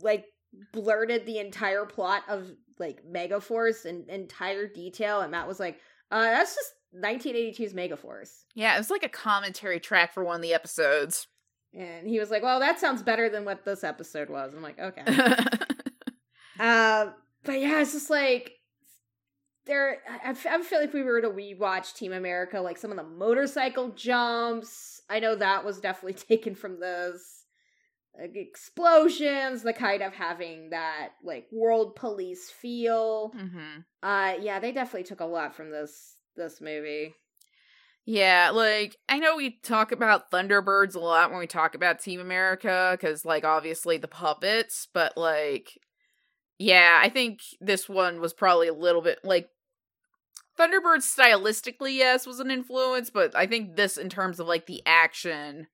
like 0.00 0.24
blurted 0.72 1.26
the 1.26 1.38
entire 1.38 1.84
plot 1.84 2.22
of 2.28 2.50
like 2.78 3.02
Megaforce 3.04 3.84
in 3.84 4.04
entire 4.08 4.66
detail, 4.66 5.20
and 5.20 5.30
Matt 5.30 5.46
was 5.46 5.60
like, 5.60 5.78
"Uh, 6.10 6.22
that's 6.22 6.54
just 6.54 6.74
1982's 6.94 7.74
Megaforce." 7.74 8.44
Yeah, 8.54 8.74
it 8.74 8.78
was 8.78 8.90
like 8.90 9.04
a 9.04 9.08
commentary 9.08 9.80
track 9.80 10.12
for 10.12 10.24
one 10.24 10.36
of 10.36 10.42
the 10.42 10.54
episodes. 10.54 11.26
And 11.72 12.08
he 12.08 12.18
was 12.18 12.30
like, 12.30 12.42
"Well, 12.42 12.60
that 12.60 12.80
sounds 12.80 13.02
better 13.02 13.28
than 13.28 13.44
what 13.44 13.64
this 13.64 13.84
episode 13.84 14.28
was." 14.28 14.54
I'm 14.54 14.62
like, 14.62 14.78
"Okay." 14.78 15.04
uh, 16.60 17.10
but 17.44 17.60
yeah, 17.60 17.80
it's 17.80 17.92
just 17.92 18.10
like 18.10 18.52
there. 19.66 19.98
I, 20.24 20.30
I 20.30 20.34
feel 20.34 20.80
like 20.80 20.88
if 20.88 20.94
we 20.94 21.02
were 21.02 21.20
to 21.20 21.30
rewatch 21.30 21.94
Team 21.94 22.12
America, 22.12 22.60
like 22.60 22.78
some 22.78 22.90
of 22.90 22.96
the 22.96 23.04
motorcycle 23.04 23.90
jumps, 23.90 25.02
I 25.08 25.20
know 25.20 25.36
that 25.36 25.64
was 25.64 25.80
definitely 25.80 26.14
taken 26.28 26.54
from 26.54 26.80
those 26.80 27.39
like, 28.18 28.36
explosions, 28.36 29.62
the 29.62 29.72
kind 29.72 30.02
of 30.02 30.12
having 30.12 30.70
that 30.70 31.10
like 31.22 31.46
world 31.52 31.96
police 31.96 32.50
feel. 32.50 33.30
hmm 33.30 33.80
Uh, 34.02 34.34
yeah, 34.40 34.58
they 34.58 34.72
definitely 34.72 35.04
took 35.04 35.20
a 35.20 35.24
lot 35.24 35.54
from 35.54 35.70
this 35.70 36.16
this 36.36 36.60
movie. 36.60 37.14
Yeah, 38.06 38.50
like 38.52 38.96
I 39.08 39.18
know 39.18 39.36
we 39.36 39.58
talk 39.62 39.92
about 39.92 40.30
Thunderbirds 40.30 40.94
a 40.94 41.00
lot 41.00 41.30
when 41.30 41.38
we 41.38 41.46
talk 41.46 41.74
about 41.74 42.00
Team 42.00 42.20
America 42.20 42.96
cuz 43.00 43.24
like 43.24 43.44
obviously 43.44 43.98
the 43.98 44.08
puppets, 44.08 44.88
but 44.92 45.16
like 45.16 45.78
yeah, 46.58 47.00
I 47.02 47.08
think 47.08 47.40
this 47.60 47.88
one 47.88 48.20
was 48.20 48.32
probably 48.32 48.68
a 48.68 48.74
little 48.74 49.02
bit 49.02 49.20
like 49.24 49.48
Thunderbirds 50.58 51.04
stylistically 51.04 51.94
yes 51.94 52.26
was 52.26 52.40
an 52.40 52.50
influence, 52.50 53.10
but 53.10 53.34
I 53.34 53.46
think 53.46 53.76
this 53.76 53.96
in 53.96 54.08
terms 54.08 54.40
of 54.40 54.46
like 54.46 54.66
the 54.66 54.82
action 54.84 55.68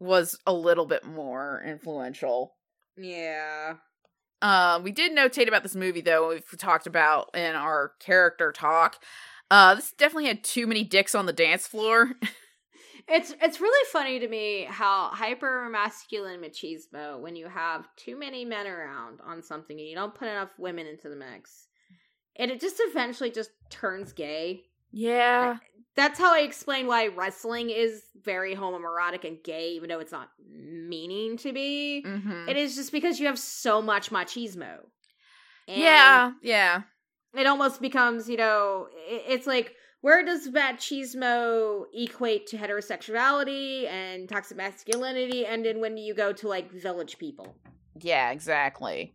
was 0.00 0.38
a 0.46 0.52
little 0.52 0.86
bit 0.86 1.04
more 1.04 1.62
influential. 1.64 2.54
Yeah. 2.96 3.74
Uh, 4.42 4.80
we 4.82 4.90
did 4.90 5.12
notate 5.12 5.48
about 5.48 5.62
this 5.62 5.76
movie 5.76 6.00
though. 6.00 6.30
We've 6.30 6.58
talked 6.58 6.86
about 6.86 7.30
in 7.34 7.54
our 7.54 7.92
character 8.00 8.52
talk. 8.52 8.96
Uh, 9.50 9.74
this 9.74 9.92
definitely 9.92 10.28
had 10.28 10.42
too 10.42 10.66
many 10.66 10.84
dicks 10.84 11.14
on 11.14 11.26
the 11.26 11.32
dance 11.32 11.66
floor. 11.66 12.12
It's 13.12 13.34
it's 13.42 13.60
really 13.60 13.88
funny 13.90 14.20
to 14.20 14.28
me 14.28 14.68
how 14.68 15.08
hyper 15.08 15.68
masculine 15.68 16.40
machismo 16.40 17.18
when 17.18 17.34
you 17.34 17.48
have 17.48 17.88
too 17.96 18.16
many 18.16 18.44
men 18.44 18.68
around 18.68 19.18
on 19.26 19.42
something 19.42 19.76
and 19.76 19.88
you 19.88 19.96
don't 19.96 20.14
put 20.14 20.28
enough 20.28 20.50
women 20.58 20.86
into 20.86 21.08
the 21.08 21.16
mix. 21.16 21.66
And 22.36 22.52
it 22.52 22.60
just 22.60 22.76
eventually 22.78 23.32
just 23.32 23.50
turns 23.68 24.12
gay. 24.12 24.62
Yeah, 24.92 25.56
That's 25.96 26.18
how 26.18 26.34
I 26.34 26.40
explain 26.40 26.86
why 26.86 27.08
wrestling 27.08 27.70
is 27.70 28.02
very 28.22 28.54
homoerotic 28.54 29.24
and 29.24 29.42
gay, 29.42 29.70
even 29.72 29.88
though 29.88 29.98
it's 30.00 30.12
not 30.12 30.28
meaning 30.48 31.36
to 31.38 31.52
be. 31.52 32.02
hmm 32.02 32.48
It 32.48 32.56
is 32.56 32.74
just 32.76 32.92
because 32.92 33.20
you 33.20 33.26
have 33.26 33.38
so 33.38 33.82
much 33.82 34.10
machismo. 34.10 34.78
And 35.68 35.80
yeah, 35.82 36.32
yeah, 36.42 36.82
it 37.34 37.46
almost 37.46 37.80
becomes, 37.80 38.28
you 38.28 38.36
know, 38.36 38.88
i- 39.10 39.24
it's 39.28 39.46
like 39.46 39.74
where 40.00 40.24
does 40.24 40.48
machismo 40.48 41.84
equate 41.92 42.46
to 42.48 42.56
heterosexuality 42.56 43.86
and 43.86 44.28
toxic 44.28 44.56
masculinity, 44.56 45.44
and 45.46 45.64
then 45.64 45.80
when 45.80 45.94
do 45.94 46.00
you 46.02 46.14
go 46.14 46.32
to 46.32 46.48
like 46.48 46.70
village 46.72 47.18
people? 47.18 47.54
yeah, 48.00 48.30
exactly. 48.30 49.14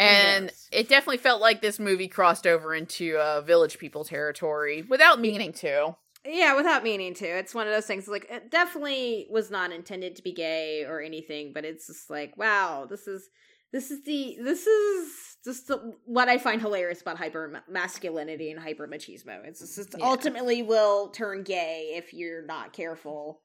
And 0.00 0.46
knows? 0.46 0.68
it 0.72 0.88
definitely 0.88 1.18
felt 1.18 1.40
like 1.40 1.60
this 1.60 1.78
movie 1.78 2.08
crossed 2.08 2.46
over 2.46 2.74
into 2.74 3.16
uh, 3.18 3.40
village 3.42 3.78
people 3.78 4.04
territory 4.04 4.82
without 4.82 5.20
meaning 5.20 5.52
to. 5.54 5.96
Yeah, 6.24 6.54
without 6.54 6.82
meaning 6.84 7.14
to. 7.14 7.26
It's 7.26 7.54
one 7.54 7.66
of 7.66 7.72
those 7.72 7.86
things 7.86 8.06
like 8.06 8.26
it 8.30 8.50
definitely 8.50 9.26
was 9.30 9.50
not 9.50 9.72
intended 9.72 10.16
to 10.16 10.22
be 10.22 10.32
gay 10.32 10.84
or 10.84 11.00
anything, 11.00 11.52
but 11.54 11.64
it's 11.64 11.86
just 11.86 12.10
like, 12.10 12.36
wow, 12.36 12.86
this 12.88 13.06
is 13.06 13.28
this 13.72 13.90
is 13.90 14.02
the 14.04 14.36
this 14.42 14.66
is 14.66 15.12
just 15.44 15.68
the, 15.68 15.94
what 16.04 16.28
I 16.28 16.36
find 16.36 16.60
hilarious 16.60 17.00
about 17.00 17.16
hyper 17.16 17.62
masculinity 17.68 18.50
and 18.50 18.60
hyper 18.60 18.86
machismo. 18.86 19.44
It's 19.44 19.60
just 19.74 19.94
Yeah. 19.98 20.04
ultimately 20.04 20.62
will 20.62 21.08
turn 21.08 21.42
gay 21.42 21.92
if 21.94 22.12
you're 22.12 22.44
not 22.44 22.72
careful. 22.74 23.40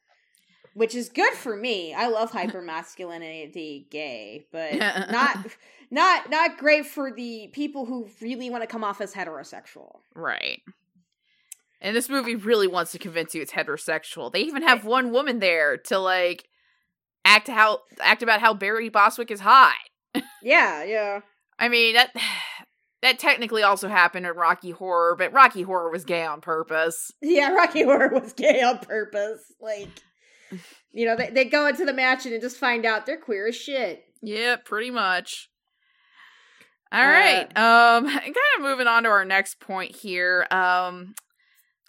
Which 0.75 0.93
is 0.93 1.09
good 1.09 1.33
for 1.33 1.55
me. 1.55 1.93
I 1.93 2.07
love 2.09 2.31
hyper 2.31 2.61
masculinity 2.61 3.87
gay, 3.89 4.45
but 4.51 4.75
not 4.75 5.37
not 5.89 6.29
not 6.29 6.57
great 6.57 6.85
for 6.85 7.11
the 7.11 7.49
people 7.53 7.85
who 7.85 8.07
really 8.21 8.49
want 8.49 8.61
to 8.61 8.67
come 8.67 8.83
off 8.83 9.01
as 9.01 9.13
heterosexual. 9.13 9.99
Right. 10.13 10.61
And 11.79 11.95
this 11.95 12.09
movie 12.09 12.35
really 12.35 12.67
wants 12.67 12.91
to 12.91 12.99
convince 12.99 13.33
you 13.33 13.41
it's 13.41 13.53
heterosexual. 13.53 14.31
They 14.31 14.41
even 14.41 14.63
have 14.63 14.85
one 14.85 15.11
woman 15.11 15.39
there 15.39 15.77
to 15.77 15.97
like 15.97 16.49
act 17.23 17.47
how 17.47 17.79
act 18.01 18.21
about 18.21 18.41
how 18.41 18.53
Barry 18.53 18.89
Bostwick 18.89 19.31
is 19.31 19.39
hot. 19.39 19.75
Yeah, 20.43 20.83
yeah. 20.83 21.19
I 21.59 21.69
mean 21.69 21.95
that 21.95 22.13
that 23.01 23.19
technically 23.19 23.63
also 23.63 23.87
happened 23.87 24.25
in 24.25 24.35
Rocky 24.35 24.71
Horror, 24.71 25.15
but 25.15 25.31
Rocky 25.31 25.61
Horror 25.61 25.91
was 25.91 26.05
gay 26.05 26.25
on 26.25 26.41
purpose. 26.41 27.11
Yeah, 27.21 27.51
Rocky 27.51 27.83
Horror 27.83 28.09
was 28.19 28.33
gay 28.33 28.61
on 28.61 28.79
purpose. 28.79 29.53
Like, 29.61 29.89
you 30.91 31.05
know, 31.05 31.15
they, 31.15 31.29
they 31.29 31.45
go 31.45 31.67
into 31.67 31.85
the 31.85 31.93
match 31.93 32.25
and 32.25 32.41
just 32.41 32.57
find 32.57 32.85
out 32.85 33.05
they're 33.05 33.17
queer 33.19 33.47
as 33.47 33.55
shit. 33.55 34.03
Yeah, 34.21 34.55
pretty 34.57 34.91
much. 34.91 35.49
All 36.91 37.01
Uh, 37.01 37.05
right. 37.05 37.57
Um 37.57 38.05
and 38.05 38.13
kind 38.21 38.35
of 38.57 38.61
moving 38.61 38.87
on 38.87 39.03
to 39.03 39.09
our 39.09 39.25
next 39.25 39.59
point 39.59 39.95
here. 39.95 40.47
Um 40.51 41.15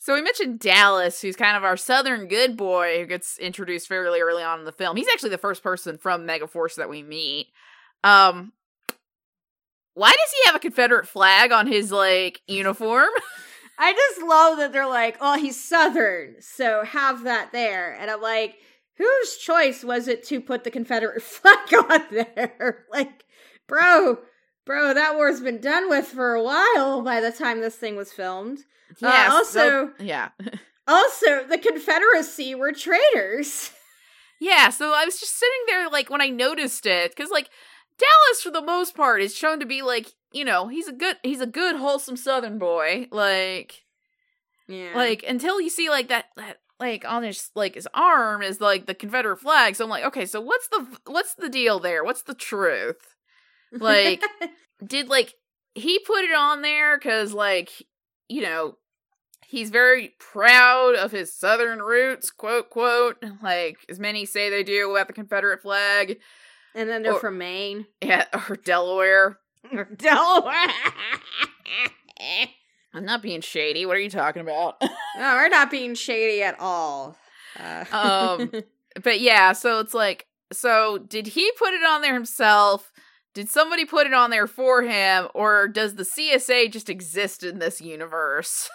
so 0.01 0.14
we 0.14 0.23
mentioned 0.23 0.61
Dallas, 0.61 1.21
who's 1.21 1.35
kind 1.37 1.57
of 1.57 1.64
our 1.64 1.77
southern 1.77 2.29
good 2.29 2.57
boy 2.57 3.01
who 3.01 3.07
gets 3.07 3.38
introduced 3.38 3.88
fairly 3.88 4.21
early 4.21 4.42
on 4.42 4.61
in 4.61 4.64
the 4.64 4.71
film. 4.73 4.97
He's 4.97 5.09
actually 5.09 5.31
the 5.31 5.38
first 5.38 5.62
person 5.64 5.99
from 5.99 6.27
Megaforce 6.27 6.77
that 6.77 6.88
we 6.88 7.03
meet. 7.03 7.49
Um 8.05 8.53
why 9.95 10.11
does 10.11 10.31
he 10.33 10.47
have 10.47 10.55
a 10.57 10.61
Confederate 10.61 11.09
flag 11.09 11.53
on 11.53 11.66
his 11.66 11.90
like 11.92 12.40
uniform? 12.47 13.09
I 13.78 13.92
just 13.92 14.22
love 14.22 14.58
that 14.58 14.72
they're 14.72 14.86
like, 14.86 15.16
oh, 15.20 15.36
he's 15.38 15.62
Southern, 15.62 16.36
so 16.40 16.84
have 16.84 17.24
that 17.24 17.52
there. 17.52 17.94
And 17.98 18.10
I'm 18.10 18.22
like, 18.22 18.56
whose 18.96 19.36
choice 19.36 19.84
was 19.84 20.08
it 20.08 20.24
to 20.28 20.40
put 20.40 20.64
the 20.64 20.70
Confederate 20.70 21.22
flag 21.22 21.74
on 21.74 22.02
there? 22.10 22.86
like, 22.92 23.24
bro, 23.66 24.18
bro, 24.64 24.94
that 24.94 25.16
war's 25.16 25.40
been 25.40 25.60
done 25.60 25.88
with 25.90 26.06
for 26.06 26.34
a 26.34 26.42
while 26.42 27.02
by 27.02 27.20
the 27.20 27.30
time 27.32 27.60
this 27.60 27.76
thing 27.76 27.96
was 27.96 28.12
filmed. 28.12 28.60
Yeah. 28.98 29.28
Uh, 29.30 29.32
also, 29.34 29.58
so- 29.60 29.90
yeah. 30.00 30.28
also, 30.88 31.44
the 31.44 31.58
Confederacy 31.58 32.54
were 32.54 32.72
traitors. 32.72 33.70
Yeah, 34.40 34.68
so 34.70 34.92
I 34.94 35.04
was 35.04 35.18
just 35.18 35.38
sitting 35.38 35.58
there 35.66 35.88
like 35.88 36.10
when 36.10 36.20
I 36.20 36.28
noticed 36.28 36.84
it 36.86 37.16
cuz 37.16 37.30
like 37.30 37.48
Dallas 37.98 38.42
for 38.42 38.50
the 38.50 38.60
most 38.60 38.94
part 38.94 39.22
is 39.22 39.34
shown 39.34 39.60
to 39.60 39.66
be 39.66 39.80
like, 39.80 40.12
you 40.32 40.44
know, 40.44 40.68
he's 40.68 40.88
a 40.88 40.92
good 40.92 41.16
he's 41.22 41.40
a 41.40 41.46
good 41.46 41.76
wholesome 41.76 42.16
southern 42.16 42.58
boy. 42.58 43.06
Like 43.10 43.84
Yeah, 44.68 44.92
like 44.94 45.24
until 45.26 45.60
you 45.60 45.70
see 45.70 45.88
like 45.90 46.08
that 46.08 46.26
that 46.36 46.58
like 46.78 47.04
on 47.06 47.22
his 47.22 47.50
like 47.54 47.74
his 47.74 47.88
arm 47.94 48.42
is 48.42 48.60
like 48.60 48.86
the 48.86 48.94
Confederate 48.94 49.38
flag. 49.38 49.76
So 49.76 49.84
I'm 49.84 49.90
like, 49.90 50.04
okay, 50.04 50.26
so 50.26 50.40
what's 50.40 50.68
the 50.68 50.86
what's 51.06 51.34
the 51.34 51.48
deal 51.48 51.78
there? 51.78 52.04
What's 52.04 52.22
the 52.22 52.34
truth? 52.34 53.14
like- 53.72 54.22
Did 54.86 55.08
like 55.08 55.34
he 55.74 55.98
put 56.00 56.22
it 56.24 56.34
on 56.34 56.60
there 56.62 56.98
cuz 56.98 57.32
like 57.32 57.70
you 58.28 58.42
know, 58.42 58.76
he's 59.46 59.70
very 59.70 60.14
proud 60.18 60.96
of 60.96 61.12
his 61.12 61.32
southern 61.32 61.80
roots, 61.80 62.30
quote 62.30 62.68
quote, 62.68 63.24
like 63.42 63.78
as 63.88 63.98
many 63.98 64.26
say 64.26 64.50
they 64.50 64.62
do 64.64 64.90
about 64.90 65.06
the 65.06 65.12
Confederate 65.14 65.62
flag. 65.62 66.18
and 66.74 66.88
then 66.90 67.02
they're 67.02 67.14
or- 67.14 67.20
from 67.20 67.38
Maine 67.38 67.86
Yeah, 68.02 68.26
or 68.50 68.56
Delaware. 68.56 69.38
or 69.72 69.85
Delaware. 69.85 70.68
I'm 72.94 73.05
not 73.05 73.22
being 73.22 73.40
shady. 73.40 73.85
What 73.87 73.96
are 73.96 74.00
you 74.00 74.11
talking 74.11 74.42
about? 74.42 74.76
no, 74.83 74.88
we're 75.35 75.48
not 75.48 75.70
being 75.70 75.94
shady 75.94 76.42
at 76.42 76.59
all. 76.59 77.16
Uh, 77.59 77.85
Um, 77.92 78.52
but 79.02 79.20
yeah, 79.20 79.52
so 79.52 79.81
it's 79.81 79.94
like, 79.94 80.26
so 80.52 80.98
did 80.98 81.26
he 81.29 81.50
put 81.59 81.74
it 81.74 81.85
on 81.85 82.00
there 82.00 82.14
himself? 82.14 82.90
Did 83.35 83.50
somebody 83.50 83.85
put 83.85 84.07
it 84.07 84.14
on 84.14 84.31
there 84.31 84.46
for 84.46 84.83
him, 84.83 85.29
or 85.35 85.68
does 85.68 85.96
the 85.96 86.05
CSA 86.05 86.72
just 86.72 86.88
exist 86.88 87.42
in 87.42 87.59
this 87.59 87.83
universe? 87.83 88.70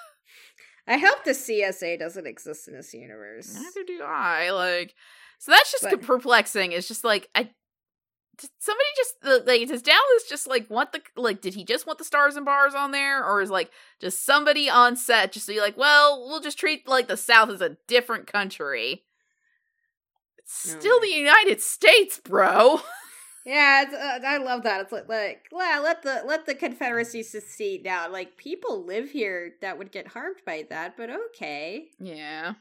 I 0.88 0.97
hope 0.99 1.23
the 1.23 1.32
CSA 1.32 1.97
doesn't 1.97 2.27
exist 2.27 2.67
in 2.67 2.75
this 2.75 2.93
universe. 2.93 3.56
Neither 3.56 3.84
do 3.88 4.04
I. 4.04 4.51
Like, 4.51 4.93
so 5.39 5.51
that's 5.51 5.71
just 5.71 5.86
But- 5.86 6.01
perplexing. 6.04 6.73
It's 6.73 6.88
just 6.88 7.04
like 7.04 7.27
I. 7.34 7.49
Did 8.38 8.50
somebody 8.60 8.86
just 8.96 9.48
like 9.48 9.67
does 9.67 9.82
Dallas 9.82 10.24
just 10.30 10.48
like 10.48 10.70
want 10.70 10.94
the 10.94 11.02
like 11.15 11.41
did 11.41 11.54
he 11.54 11.63
just 11.63 11.86
want 11.86 12.00
the 12.00 12.06
stars 12.06 12.36
and 12.36 12.46
bars 12.46 12.74
on 12.74 12.91
there 12.91 13.24
or 13.24 13.41
is 13.41 13.50
like 13.52 13.72
just 14.00 14.26
somebody 14.26 14.70
on 14.70 14.96
set 14.96 15.32
just 15.32 15.48
be 15.48 15.60
like 15.60 15.78
well 15.78 16.26
we'll 16.28 16.39
just 16.39 16.58
treat 16.58 16.88
like 16.88 17.08
the 17.08 17.17
South 17.17 17.50
as 17.50 17.62
a 17.62 17.78
different 17.88 18.28
country. 18.28 19.04
It's 20.39 20.72
still 20.72 21.00
way. 21.02 21.10
the 21.10 21.17
United 21.17 21.62
States, 21.62 22.20
bro. 22.24 22.82
Yeah, 23.46 23.82
it's, 23.82 23.94
uh, 23.94 24.20
I 24.28 24.38
love 24.38 24.63
that. 24.63 24.82
It's 24.82 24.91
like, 24.91 25.10
like, 25.10 25.48
well, 25.52 25.82
let 25.82 26.04
the 26.04 26.22
let 26.26 26.46
the 26.46 26.54
Confederacy 26.54 27.24
secede 27.24 27.84
now. 27.84 28.10
Like, 28.10 28.38
people 28.38 28.86
live 28.86 29.10
here 29.10 29.54
that 29.62 29.78
would 29.80 29.91
get 29.91 30.08
harmed 30.08 30.41
by 30.46 30.65
that, 30.70 30.96
but 30.96 31.10
okay. 31.10 31.88
Yeah. 32.00 32.54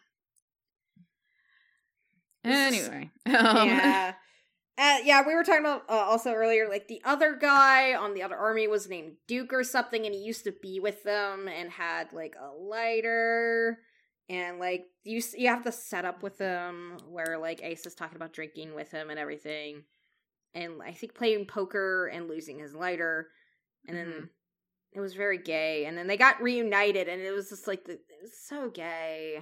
Anyway, 2.42 3.10
um, 3.26 3.68
yeah, 3.68 4.14
uh, 4.80 4.98
yeah. 5.04 5.22
We 5.26 5.34
were 5.34 5.44
talking 5.44 5.60
about 5.64 5.84
uh, 5.88 5.92
also 5.92 6.32
earlier. 6.32 6.68
Like, 6.68 6.88
the 6.88 7.02
other 7.04 7.36
guy 7.36 7.94
on 7.94 8.14
the 8.14 8.22
other 8.22 8.36
army 8.36 8.68
was 8.68 8.88
named 8.88 9.14
Duke 9.28 9.52
or 9.52 9.64
something, 9.64 10.06
and 10.06 10.14
he 10.14 10.22
used 10.22 10.44
to 10.44 10.52
be 10.62 10.80
with 10.80 11.02
them 11.04 11.48
and 11.48 11.70
had 11.70 12.12
like 12.12 12.34
a 12.40 12.50
lighter. 12.52 13.78
And 14.28 14.58
like 14.60 14.86
you, 15.04 15.22
you 15.36 15.48
have 15.48 15.64
to 15.64 15.72
set 15.72 16.04
up 16.04 16.22
with 16.22 16.38
them 16.38 16.98
where 17.10 17.38
like 17.38 17.62
Ace 17.64 17.86
is 17.86 17.94
talking 17.94 18.16
about 18.16 18.32
drinking 18.32 18.74
with 18.74 18.90
him 18.92 19.10
and 19.10 19.18
everything, 19.18 19.82
and 20.54 20.82
I 20.82 20.92
think 20.92 21.14
playing 21.14 21.46
poker 21.46 22.06
and 22.08 22.28
losing 22.28 22.58
his 22.58 22.74
lighter, 22.74 23.28
and 23.88 23.96
then 23.96 24.06
Mhm. 24.08 24.28
it 24.92 25.00
was 25.00 25.14
very 25.14 25.38
gay. 25.38 25.86
And 25.86 25.98
then 25.98 26.06
they 26.08 26.16
got 26.16 26.42
reunited, 26.42 27.08
and 27.08 27.22
it 27.22 27.32
was 27.32 27.50
just 27.50 27.66
like 27.68 27.84
the, 27.84 27.94
it 27.94 28.22
was 28.22 28.38
so 28.38 28.70
gay. 28.70 29.40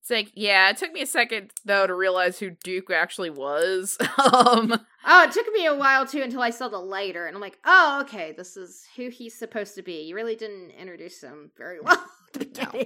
It's 0.00 0.10
like, 0.10 0.32
yeah, 0.34 0.70
it 0.70 0.76
took 0.78 0.92
me 0.92 1.02
a 1.02 1.06
second 1.06 1.52
though 1.64 1.86
to 1.86 1.94
realize 1.94 2.38
who 2.38 2.50
Duke 2.50 2.90
actually 2.90 3.30
was. 3.30 3.98
um, 4.34 4.80
Oh, 5.06 5.24
it 5.24 5.32
took 5.32 5.50
me 5.52 5.66
a 5.66 5.74
while 5.74 6.06
too 6.06 6.22
until 6.22 6.42
I 6.42 6.50
saw 6.50 6.68
the 6.68 6.78
lighter, 6.78 7.26
and 7.26 7.34
I'm 7.34 7.40
like, 7.40 7.58
oh, 7.64 8.00
okay, 8.02 8.32
this 8.36 8.56
is 8.56 8.86
who 8.96 9.08
he's 9.08 9.34
supposed 9.34 9.74
to 9.76 9.82
be. 9.82 10.02
You 10.02 10.14
really 10.14 10.36
didn't 10.36 10.70
introduce 10.70 11.22
him 11.22 11.50
very 11.56 11.80
well 11.80 12.04
No. 12.38 12.84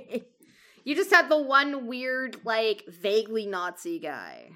You 0.84 0.94
just 0.94 1.10
had 1.10 1.28
the 1.28 1.40
one 1.40 1.86
weird, 1.86 2.36
like, 2.44 2.84
vaguely 2.88 3.46
Nazi 3.46 3.98
guy 3.98 4.50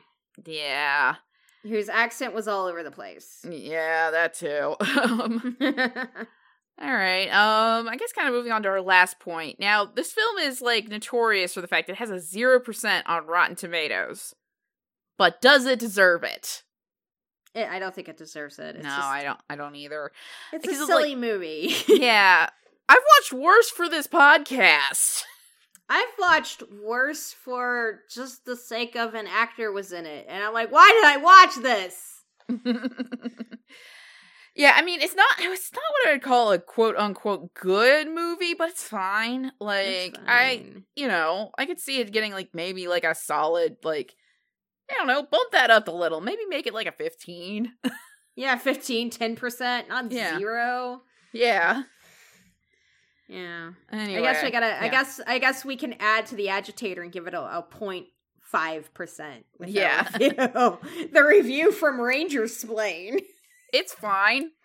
yeah, 0.46 1.16
whose 1.62 1.88
accent 1.88 2.34
was 2.34 2.48
all 2.48 2.66
over 2.66 2.82
the 2.82 2.90
place. 2.90 3.44
yeah, 3.48 4.10
that 4.10 4.34
too. 4.34 4.76
all 6.80 6.92
right. 6.92 7.28
Um, 7.28 7.88
I 7.88 7.96
guess 7.96 8.12
kind 8.12 8.28
of 8.28 8.34
moving 8.34 8.52
on 8.52 8.62
to 8.62 8.68
our 8.68 8.80
last 8.80 9.18
point. 9.18 9.58
Now, 9.58 9.84
this 9.84 10.12
film 10.12 10.38
is 10.38 10.60
like 10.62 10.88
notorious 10.88 11.54
for 11.54 11.60
the 11.60 11.66
fact 11.68 11.86
that 11.88 11.94
it 11.94 11.98
has 11.98 12.10
a 12.10 12.20
zero 12.20 12.60
percent 12.60 13.06
on 13.08 13.26
Rotten 13.26 13.56
Tomatoes, 13.56 14.34
but 15.16 15.40
does 15.40 15.66
it 15.66 15.78
deserve 15.78 16.22
it? 16.22 16.62
It- 17.54 17.68
I 17.68 17.78
don't 17.78 17.94
think 17.94 18.08
it 18.08 18.16
deserves 18.16 18.58
it. 18.58 18.76
It's 18.76 18.84
no, 18.84 18.90
just, 18.90 19.02
I 19.02 19.24
don't. 19.24 19.40
I 19.50 19.56
don't 19.56 19.74
either. 19.74 20.12
It's 20.52 20.62
because 20.62 20.78
a 20.78 20.82
it's 20.82 20.90
like- 20.90 20.98
silly 21.02 21.14
movie. 21.16 21.74
yeah, 21.88 22.48
I've 22.88 23.02
watched 23.18 23.32
worse 23.32 23.70
for 23.70 23.88
this 23.88 24.06
podcast. 24.06 25.22
I've 25.90 26.12
watched 26.18 26.62
worse 26.84 27.32
for 27.32 28.00
just 28.14 28.44
the 28.44 28.56
sake 28.56 28.94
of 28.94 29.14
an 29.14 29.26
actor 29.26 29.72
was 29.72 29.90
in 29.92 30.04
it, 30.06 30.26
and 30.28 30.44
I'm 30.44 30.52
like, 30.52 30.70
why 30.70 30.86
did 30.92 31.04
I 31.06 31.16
watch 31.16 31.56
this? 31.62 32.14
yeah, 34.58 34.72
I 34.76 34.82
mean, 34.82 35.00
it's 35.00 35.14
not 35.14 35.28
it's 35.38 35.72
not 35.72 35.82
what 36.04 36.12
I'd 36.14 36.22
call 36.22 36.52
a 36.52 36.58
quote 36.58 36.96
unquote 36.96 37.54
good 37.54 38.08
movie, 38.08 38.52
but 38.54 38.70
it's 38.70 38.82
fine. 38.82 39.52
Like 39.60 39.86
It's 39.86 40.18
I, 40.26 40.64
you 40.96 41.06
know, 41.08 41.52
I 41.56 41.64
could 41.64 41.78
see 41.80 42.00
it 42.00 42.12
getting 42.12 42.32
like 42.32 42.50
maybe 42.52 42.88
like 42.88 43.04
a 43.04 43.14
solid 43.14 43.76
like 43.84 44.14
I 44.90 44.94
don't 44.94 45.06
know, 45.06 45.22
bump 45.22 45.52
that 45.52 45.70
up 45.70 45.86
a 45.88 45.92
little. 45.92 46.20
Maybe 46.20 46.42
make 46.48 46.66
it 46.66 46.74
like 46.74 46.86
a 46.88 46.92
15. 46.92 47.72
yeah, 48.36 48.56
15, 48.58 49.10
10%, 49.10 49.88
not 49.88 50.10
Yeah. 50.10 50.38
zero. 50.38 51.02
yeah. 51.32 51.82
Yeah. 53.28 53.72
Anyway. 53.92 54.18
I 54.18 54.22
guess 54.22 54.42
I 54.42 54.50
gotta. 54.50 54.82
I 54.82 54.88
guess. 54.88 55.20
I 55.26 55.38
guess 55.38 55.62
we 55.64 55.76
can 55.76 55.94
add 56.00 56.26
to 56.28 56.34
the 56.34 56.48
agitator 56.48 57.02
and 57.02 57.12
give 57.12 57.26
it 57.26 57.34
a, 57.34 57.58
a 57.58 57.62
point 57.62 58.06
five 58.40 58.92
percent. 58.94 59.44
Yeah. 59.60 60.04
the 60.12 61.24
review 61.28 61.70
from 61.70 62.00
Ranger 62.00 62.48
Splain. 62.48 63.18
It's 63.72 63.92
fine. 63.92 64.50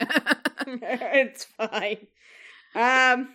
it's 0.68 1.46
fine. 1.46 2.08
Um, 2.76 3.30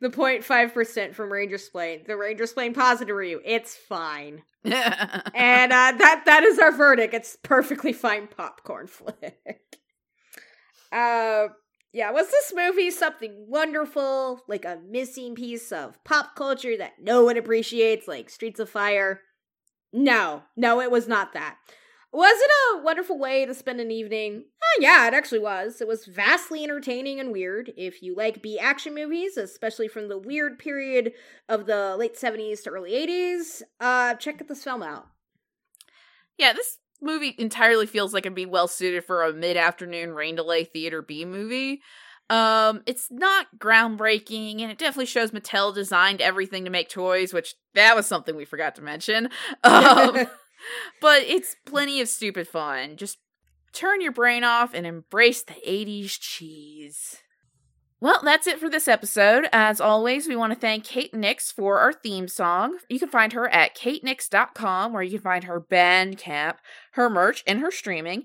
the 0.00 0.10
point 0.10 0.44
five 0.44 0.74
percent 0.74 1.14
from 1.14 1.32
Ranger 1.32 1.58
Splain. 1.58 2.02
The 2.06 2.16
Ranger 2.16 2.46
Splain 2.46 2.74
positive 2.74 3.16
review. 3.16 3.40
It's 3.44 3.74
fine. 3.76 4.42
And 4.64 5.72
uh, 5.72 5.92
that 5.98 6.22
that 6.24 6.42
is 6.44 6.58
our 6.58 6.72
verdict. 6.72 7.12
It's 7.12 7.36
perfectly 7.42 7.92
fine 7.92 8.28
popcorn 8.28 8.86
flick. 8.86 9.60
Uh, 10.90 11.48
yeah. 11.92 12.10
Was 12.10 12.30
this 12.30 12.52
movie 12.54 12.90
something 12.90 13.46
wonderful, 13.48 14.40
like 14.48 14.64
a 14.64 14.80
missing 14.88 15.34
piece 15.34 15.70
of 15.72 16.02
pop 16.04 16.34
culture 16.36 16.76
that 16.78 16.94
no 17.00 17.24
one 17.24 17.36
appreciates, 17.36 18.08
like 18.08 18.30
Streets 18.30 18.60
of 18.60 18.70
Fire? 18.70 19.20
No, 19.92 20.42
no, 20.56 20.80
it 20.80 20.90
was 20.90 21.06
not 21.06 21.34
that. 21.34 21.56
Was 22.14 22.36
it 22.40 22.50
a 22.78 22.84
wonderful 22.84 23.18
way 23.18 23.44
to 23.44 23.52
spend 23.54 23.80
an 23.80 23.90
evening? 23.90 24.44
Uh, 24.62 24.78
yeah, 24.80 25.08
it 25.08 25.14
actually 25.14 25.40
was. 25.40 25.80
It 25.80 25.88
was 25.88 26.06
vastly 26.06 26.62
entertaining 26.62 27.18
and 27.18 27.32
weird. 27.32 27.72
If 27.76 28.02
you 28.04 28.14
like 28.14 28.40
B 28.40 28.56
action 28.56 28.94
movies, 28.94 29.36
especially 29.36 29.88
from 29.88 30.08
the 30.08 30.16
weird 30.16 30.56
period 30.60 31.12
of 31.48 31.66
the 31.66 31.96
late 31.98 32.14
70s 32.16 32.62
to 32.62 32.70
early 32.70 32.92
80s, 32.92 33.62
uh, 33.80 34.14
check 34.14 34.46
this 34.46 34.62
film 34.62 34.80
out. 34.80 35.08
yeah, 36.38 36.52
this 36.52 36.78
movie 37.02 37.34
entirely 37.36 37.86
feels 37.86 38.14
like 38.14 38.24
it'd 38.26 38.36
be 38.36 38.46
well 38.46 38.68
suited 38.68 39.04
for 39.04 39.24
a 39.24 39.32
mid-afternoon 39.32 40.14
rain 40.14 40.36
delay 40.36 40.62
theater 40.62 41.02
B 41.02 41.24
movie. 41.24 41.82
Um, 42.30 42.82
it's 42.86 43.08
not 43.10 43.46
groundbreaking, 43.58 44.62
and 44.62 44.70
it 44.70 44.78
definitely 44.78 45.06
shows 45.06 45.32
Mattel 45.32 45.74
designed 45.74 46.20
everything 46.20 46.64
to 46.64 46.70
make 46.70 46.88
toys, 46.88 47.34
which 47.34 47.54
that 47.74 47.96
was 47.96 48.06
something 48.06 48.36
we 48.36 48.44
forgot 48.44 48.76
to 48.76 48.82
mention. 48.82 49.30
Um, 49.64 50.26
but 51.00 51.22
it's 51.22 51.56
plenty 51.64 52.00
of 52.00 52.08
stupid 52.08 52.48
fun. 52.48 52.96
Just 52.96 53.18
turn 53.72 54.00
your 54.00 54.12
brain 54.12 54.44
off 54.44 54.74
and 54.74 54.86
embrace 54.86 55.42
the 55.42 55.54
80s 55.66 56.18
cheese. 56.18 57.16
Well, 58.00 58.20
that's 58.22 58.46
it 58.46 58.60
for 58.60 58.68
this 58.68 58.86
episode. 58.86 59.48
As 59.50 59.80
always, 59.80 60.28
we 60.28 60.36
want 60.36 60.52
to 60.52 60.58
thank 60.58 60.84
Kate 60.84 61.14
Nix 61.14 61.50
for 61.50 61.78
our 61.78 61.92
theme 61.92 62.28
song. 62.28 62.76
You 62.90 62.98
can 62.98 63.08
find 63.08 63.32
her 63.32 63.48
at 63.48 63.74
katenix.com, 63.74 64.92
where 64.92 65.02
you 65.02 65.12
can 65.12 65.20
find 65.22 65.44
her 65.44 65.58
Bandcamp, 65.58 66.56
her 66.92 67.08
merch, 67.08 67.42
and 67.46 67.60
her 67.60 67.70
streaming. 67.70 68.24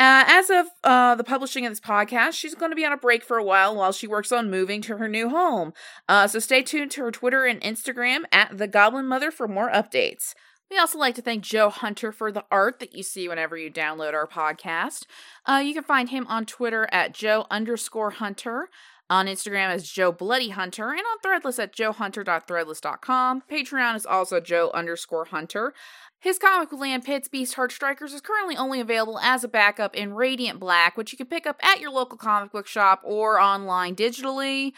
Uh, 0.00 0.24
as 0.26 0.48
of 0.48 0.66
uh, 0.82 1.14
the 1.14 1.22
publishing 1.22 1.66
of 1.66 1.70
this 1.70 1.78
podcast, 1.78 2.32
she's 2.32 2.54
going 2.54 2.72
to 2.72 2.76
be 2.76 2.86
on 2.86 2.92
a 2.92 2.96
break 2.96 3.22
for 3.22 3.36
a 3.36 3.44
while 3.44 3.76
while 3.76 3.92
she 3.92 4.06
works 4.06 4.32
on 4.32 4.50
moving 4.50 4.80
to 4.80 4.96
her 4.96 5.08
new 5.08 5.28
home. 5.28 5.74
Uh, 6.08 6.26
so 6.26 6.38
stay 6.38 6.62
tuned 6.62 6.90
to 6.90 7.02
her 7.02 7.10
Twitter 7.12 7.44
and 7.44 7.60
Instagram 7.60 8.22
at 8.32 8.56
The 8.56 8.66
Goblin 8.66 9.06
Mother 9.06 9.30
for 9.30 9.46
more 9.46 9.70
updates. 9.70 10.34
We 10.70 10.78
also 10.78 10.98
like 10.98 11.16
to 11.16 11.22
thank 11.22 11.42
Joe 11.42 11.68
Hunter 11.68 12.12
for 12.12 12.30
the 12.30 12.44
art 12.50 12.78
that 12.78 12.94
you 12.94 13.02
see 13.02 13.28
whenever 13.28 13.56
you 13.56 13.72
download 13.72 14.14
our 14.14 14.28
podcast. 14.28 15.04
Uh, 15.44 15.60
you 15.64 15.74
can 15.74 15.82
find 15.82 16.10
him 16.10 16.26
on 16.28 16.46
Twitter 16.46 16.88
at 16.92 17.12
Joe 17.12 17.46
underscore 17.50 18.12
Hunter, 18.12 18.68
on 19.08 19.26
Instagram 19.26 19.70
as 19.70 19.90
Joe 19.90 20.12
Bloody 20.12 20.50
Hunter, 20.50 20.90
and 20.90 21.00
on 21.00 21.18
Threadless 21.24 21.60
at 21.60 21.74
joehunter.threadless.com. 21.74 23.42
Patreon 23.50 23.96
is 23.96 24.06
also 24.06 24.38
Joe 24.38 24.70
underscore 24.72 25.24
Hunter. 25.24 25.74
His 26.22 26.38
comic 26.38 26.70
Land 26.70 27.04
Pits 27.04 27.28
Beast 27.28 27.54
Heart 27.54 27.72
Strikers 27.72 28.12
is 28.12 28.20
currently 28.20 28.54
only 28.54 28.78
available 28.78 29.18
as 29.20 29.42
a 29.42 29.48
backup 29.48 29.96
in 29.96 30.12
Radiant 30.12 30.60
Black, 30.60 30.98
which 30.98 31.12
you 31.12 31.16
can 31.16 31.26
pick 31.26 31.46
up 31.46 31.58
at 31.62 31.80
your 31.80 31.90
local 31.90 32.18
comic 32.18 32.52
book 32.52 32.66
shop 32.66 33.00
or 33.04 33.40
online 33.40 33.96
digitally. 33.96 34.72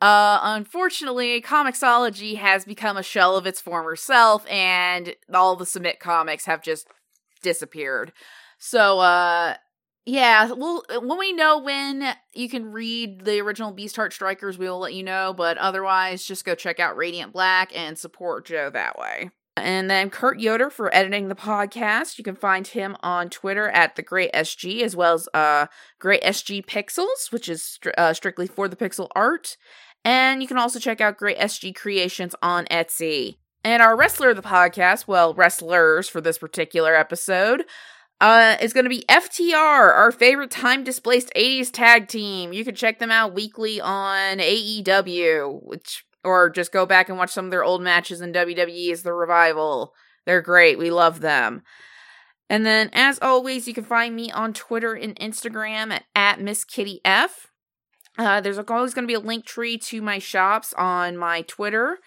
Uh, 0.00 0.40
unfortunately, 0.42 1.40
Comixology 1.40 2.36
has 2.36 2.64
become 2.64 2.96
a 2.96 3.04
shell 3.04 3.36
of 3.36 3.46
its 3.46 3.60
former 3.60 3.94
self, 3.94 4.44
and 4.50 5.14
all 5.32 5.54
the 5.54 5.66
Submit 5.66 6.00
comics 6.00 6.46
have 6.46 6.62
just 6.62 6.88
disappeared. 7.42 8.12
So, 8.58 8.98
uh, 8.98 9.54
yeah, 10.04 10.50
well, 10.50 10.82
when 11.00 11.18
we 11.18 11.32
know 11.32 11.58
when 11.58 12.12
you 12.34 12.48
can 12.48 12.72
read 12.72 13.24
the 13.24 13.40
original 13.40 13.70
Beast 13.70 13.94
Heart 13.94 14.14
Strikers, 14.14 14.58
we 14.58 14.68
will 14.68 14.80
let 14.80 14.94
you 14.94 15.04
know. 15.04 15.32
But 15.32 15.58
otherwise, 15.58 16.24
just 16.24 16.44
go 16.44 16.56
check 16.56 16.80
out 16.80 16.96
Radiant 16.96 17.32
Black 17.32 17.70
and 17.76 17.96
support 17.96 18.46
Joe 18.46 18.68
that 18.70 18.98
way. 18.98 19.30
And 19.62 19.90
then 19.90 20.10
Kurt 20.10 20.40
Yoder 20.40 20.70
for 20.70 20.94
editing 20.94 21.28
the 21.28 21.34
podcast. 21.34 22.18
You 22.18 22.24
can 22.24 22.36
find 22.36 22.66
him 22.66 22.96
on 23.02 23.30
Twitter 23.30 23.68
at 23.68 23.96
the 23.96 24.02
Great 24.02 24.32
SG, 24.32 24.82
as 24.82 24.96
well 24.96 25.14
as 25.14 25.28
uh, 25.34 25.66
Great 25.98 26.22
SG 26.22 26.64
Pixels, 26.64 27.30
which 27.30 27.48
is 27.48 27.78
stri- 27.80 27.94
uh, 27.98 28.14
strictly 28.14 28.46
for 28.46 28.68
the 28.68 28.76
pixel 28.76 29.08
art. 29.14 29.56
And 30.04 30.42
you 30.42 30.48
can 30.48 30.58
also 30.58 30.78
check 30.78 31.00
out 31.00 31.16
Great 31.16 31.38
SG 31.38 31.74
Creations 31.74 32.34
on 32.42 32.66
Etsy. 32.66 33.36
And 33.64 33.82
our 33.82 33.96
wrestler 33.96 34.30
of 34.30 34.36
the 34.36 34.42
podcast, 34.42 35.06
well, 35.06 35.34
wrestlers 35.34 36.08
for 36.08 36.20
this 36.20 36.38
particular 36.38 36.94
episode, 36.94 37.64
uh, 38.20 38.56
is 38.60 38.72
going 38.72 38.84
to 38.84 38.90
be 38.90 39.04
FTR, 39.08 39.54
our 39.94 40.10
favorite 40.10 40.50
time 40.50 40.84
displaced 40.84 41.32
80s 41.36 41.70
tag 41.70 42.08
team. 42.08 42.52
You 42.52 42.64
can 42.64 42.74
check 42.74 42.98
them 42.98 43.10
out 43.10 43.34
weekly 43.34 43.80
on 43.80 44.38
AEW, 44.38 45.62
which 45.62 46.04
or 46.24 46.50
just 46.50 46.72
go 46.72 46.86
back 46.86 47.08
and 47.08 47.18
watch 47.18 47.30
some 47.30 47.46
of 47.46 47.50
their 47.50 47.64
old 47.64 47.82
matches 47.82 48.20
in 48.20 48.32
WWE 48.32 48.92
as 48.92 49.02
the 49.02 49.12
revival. 49.12 49.94
They're 50.26 50.42
great. 50.42 50.78
We 50.78 50.90
love 50.90 51.20
them. 51.20 51.62
And 52.50 52.64
then, 52.64 52.88
as 52.92 53.18
always, 53.20 53.68
you 53.68 53.74
can 53.74 53.84
find 53.84 54.16
me 54.16 54.30
on 54.30 54.54
Twitter 54.54 54.94
and 54.94 55.14
Instagram 55.18 55.92
at, 55.92 56.04
at 56.14 56.40
Miss 56.40 56.64
Kitty 56.64 57.00
F. 57.04 57.48
Uh, 58.16 58.40
there's 58.40 58.56
always 58.58 58.94
going 58.94 59.04
to 59.04 59.08
be 59.08 59.14
a 59.14 59.20
link 59.20 59.44
tree 59.44 59.76
to 59.78 60.02
my 60.02 60.18
shops 60.18 60.74
on 60.76 61.16
my 61.16 61.42
Twitter. 61.42 61.98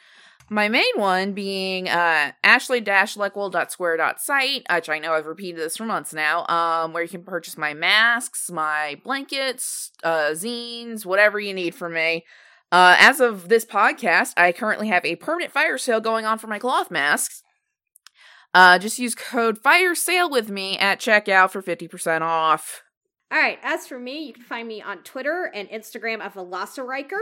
My 0.49 0.67
main 0.67 0.91
one 0.95 1.31
being 1.31 1.87
uh, 1.87 2.33
ashley-leckwell.square.site, 2.43 4.65
which 4.69 4.89
I 4.89 4.99
know 4.99 5.13
I've 5.13 5.25
repeated 5.25 5.61
this 5.61 5.77
for 5.77 5.85
months 5.85 6.13
now, 6.13 6.45
um, 6.47 6.91
where 6.91 7.03
you 7.03 7.07
can 7.07 7.23
purchase 7.23 7.57
my 7.57 7.73
masks, 7.73 8.51
my 8.51 8.99
blankets, 9.05 9.91
uh, 10.03 10.31
zines, 10.31 11.05
whatever 11.05 11.39
you 11.39 11.53
need 11.53 11.73
from 11.73 11.93
me. 11.93 12.25
Uh, 12.71 12.95
as 12.97 13.19
of 13.19 13.49
this 13.49 13.65
podcast, 13.65 14.33
I 14.37 14.51
currently 14.51 14.87
have 14.87 15.03
a 15.03 15.17
permanent 15.17 15.51
fire 15.51 15.77
sale 15.77 15.99
going 15.99 16.25
on 16.25 16.37
for 16.37 16.47
my 16.47 16.57
cloth 16.57 16.89
masks. 16.89 17.43
Uh, 18.53 18.77
just 18.79 18.99
use 18.99 19.15
code 19.15 19.57
FIRE 19.57 19.95
SALE 19.95 20.29
with 20.29 20.49
me 20.49 20.77
at 20.77 20.99
checkout 20.99 21.51
for 21.51 21.61
50% 21.61 22.21
off. 22.21 22.81
All 23.31 23.39
right, 23.39 23.59
as 23.63 23.87
for 23.87 23.97
me, 23.97 24.25
you 24.25 24.33
can 24.33 24.43
find 24.43 24.67
me 24.67 24.81
on 24.81 25.03
Twitter 25.03 25.51
and 25.53 25.69
Instagram 25.69 26.19
at 26.19 26.33
Velociriker. 26.33 27.21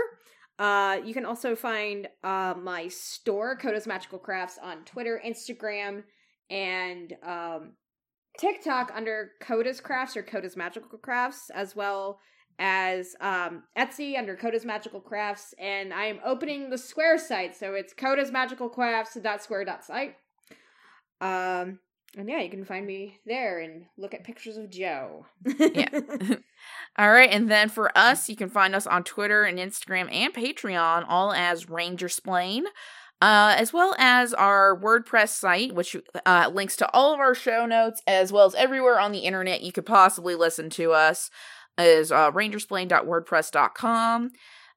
Uh, 0.57 0.97
you 1.05 1.13
can 1.13 1.25
also 1.25 1.55
find 1.55 2.07
uh, 2.23 2.53
my 2.59 2.87
store, 2.87 3.57
Coda's 3.57 3.87
Magical 3.87 4.19
Crafts, 4.19 4.57
on 4.61 4.83
Twitter, 4.85 5.21
Instagram, 5.25 6.03
and 6.49 7.13
um, 7.23 7.73
TikTok 8.39 8.91
under 8.93 9.31
Coda's 9.41 9.79
Crafts 9.79 10.17
or 10.17 10.23
Coda's 10.23 10.57
Magical 10.57 10.97
Crafts, 10.97 11.49
as 11.53 11.75
well 11.75 12.19
as 12.59 13.15
um, 13.21 13.63
Etsy 13.77 14.17
under 14.17 14.35
Coda's 14.35 14.65
Magical 14.65 14.99
Crafts. 14.99 15.55
And 15.57 15.93
I 15.93 16.05
am 16.05 16.19
opening 16.25 16.69
the 16.69 16.77
Square 16.77 17.19
site, 17.19 17.55
so 17.55 17.73
it's 17.73 17.93
Coda's 17.93 18.31
Magical 18.31 18.69
Crafts.square.site. 18.69 20.15
Um, 21.21 21.79
and 22.17 22.27
yeah, 22.27 22.41
you 22.41 22.49
can 22.49 22.65
find 22.65 22.85
me 22.85 23.19
there 23.25 23.59
and 23.59 23.85
look 23.97 24.13
at 24.13 24.23
pictures 24.23 24.57
of 24.57 24.69
Joe. 24.69 25.25
yeah. 25.45 25.89
all 26.97 27.11
right. 27.11 27.29
And 27.31 27.49
then 27.49 27.69
for 27.69 27.95
us, 27.97 28.29
you 28.29 28.35
can 28.35 28.49
find 28.49 28.75
us 28.75 28.87
on 28.87 29.03
Twitter 29.03 29.43
and 29.43 29.57
Instagram 29.57 30.13
and 30.13 30.33
Patreon, 30.33 31.05
all 31.07 31.31
as 31.33 31.69
Ranger 31.69 32.09
Splain. 32.09 32.65
Uh, 33.21 33.53
as 33.57 33.73
well 33.73 33.93
as 33.99 34.33
our 34.33 34.79
WordPress 34.79 35.27
site, 35.27 35.75
which 35.75 35.93
uh, 36.25 36.49
links 36.53 36.77
to 36.77 36.89
all 36.93 37.13
of 37.13 37.19
our 37.19 37.35
show 37.35 37.65
notes, 37.65 38.01
as 38.07 38.31
well 38.31 38.45
as 38.45 38.55
everywhere 38.55 38.97
on 38.97 39.11
the 39.11 39.19
internet 39.19 39.61
you 39.61 39.73
could 39.73 39.85
possibly 39.85 40.35
listen 40.35 40.69
to 40.69 40.93
us, 40.93 41.29
is 41.79 42.11
uh, 42.11 42.31
rangersplain.wordpress.com. 42.31 44.31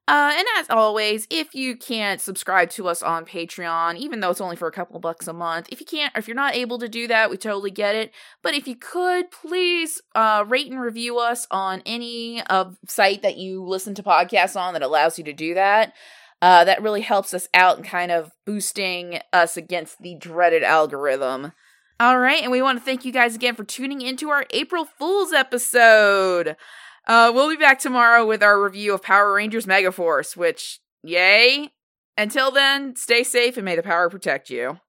Uh, 0.05 0.33
and 0.35 0.45
as 0.57 0.69
always, 0.69 1.27
if 1.29 1.55
you 1.55 1.77
can't 1.77 2.19
subscribe 2.19 2.69
to 2.69 2.89
us 2.89 3.01
on 3.01 3.23
Patreon, 3.23 3.95
even 3.95 4.19
though 4.19 4.31
it's 4.31 4.41
only 4.41 4.57
for 4.57 4.67
a 4.67 4.71
couple 4.71 4.99
bucks 4.99 5.29
a 5.29 5.33
month, 5.33 5.69
if 5.71 5.79
you 5.79 5.85
can't, 5.85 6.13
or 6.13 6.19
if 6.19 6.27
you're 6.27 6.35
not 6.35 6.55
able 6.55 6.77
to 6.79 6.89
do 6.89 7.07
that, 7.07 7.29
we 7.29 7.37
totally 7.37 7.71
get 7.71 7.95
it. 7.95 8.11
But 8.41 8.53
if 8.53 8.67
you 8.67 8.75
could, 8.75 9.31
please 9.31 10.01
uh, 10.13 10.43
rate 10.45 10.69
and 10.69 10.81
review 10.81 11.19
us 11.19 11.47
on 11.51 11.81
any 11.85 12.41
of 12.43 12.77
site 12.85 13.21
that 13.21 13.37
you 13.37 13.63
listen 13.63 13.95
to 13.95 14.03
podcasts 14.03 14.59
on 14.59 14.73
that 14.73 14.83
allows 14.83 15.17
you 15.17 15.23
to 15.23 15.33
do 15.33 15.53
that. 15.53 15.93
Uh, 16.41 16.65
that 16.65 16.81
really 16.81 16.99
helps 16.99 17.33
us 17.33 17.47
out 17.53 17.77
and 17.77 17.85
kind 17.85 18.11
of 18.11 18.33
boosting 18.45 19.19
us 19.31 19.55
against 19.55 20.01
the 20.01 20.15
dreaded 20.15 20.63
algorithm. 20.63 21.53
All 22.01 22.19
right, 22.19 22.43
and 22.43 22.51
we 22.51 22.61
want 22.61 22.77
to 22.77 22.83
thank 22.83 23.05
you 23.05 23.13
guys 23.13 23.35
again 23.35 23.55
for 23.55 23.63
tuning 23.63 24.01
into 24.01 24.29
our 24.29 24.45
April 24.49 24.83
Fool's 24.83 25.31
episode. 25.31 26.57
Uh, 27.05 27.31
we'll 27.33 27.49
be 27.49 27.57
back 27.57 27.79
tomorrow 27.79 28.25
with 28.25 28.41
our 28.41 28.61
review 28.61 28.93
of 28.93 29.01
Power 29.01 29.33
Rangers 29.33 29.65
Megaforce, 29.65 30.37
which, 30.37 30.79
yay. 31.03 31.69
Until 32.17 32.51
then, 32.51 32.95
stay 32.95 33.23
safe 33.23 33.57
and 33.57 33.65
may 33.65 33.75
the 33.75 33.83
power 33.83 34.09
protect 34.09 34.49
you. 34.49 34.79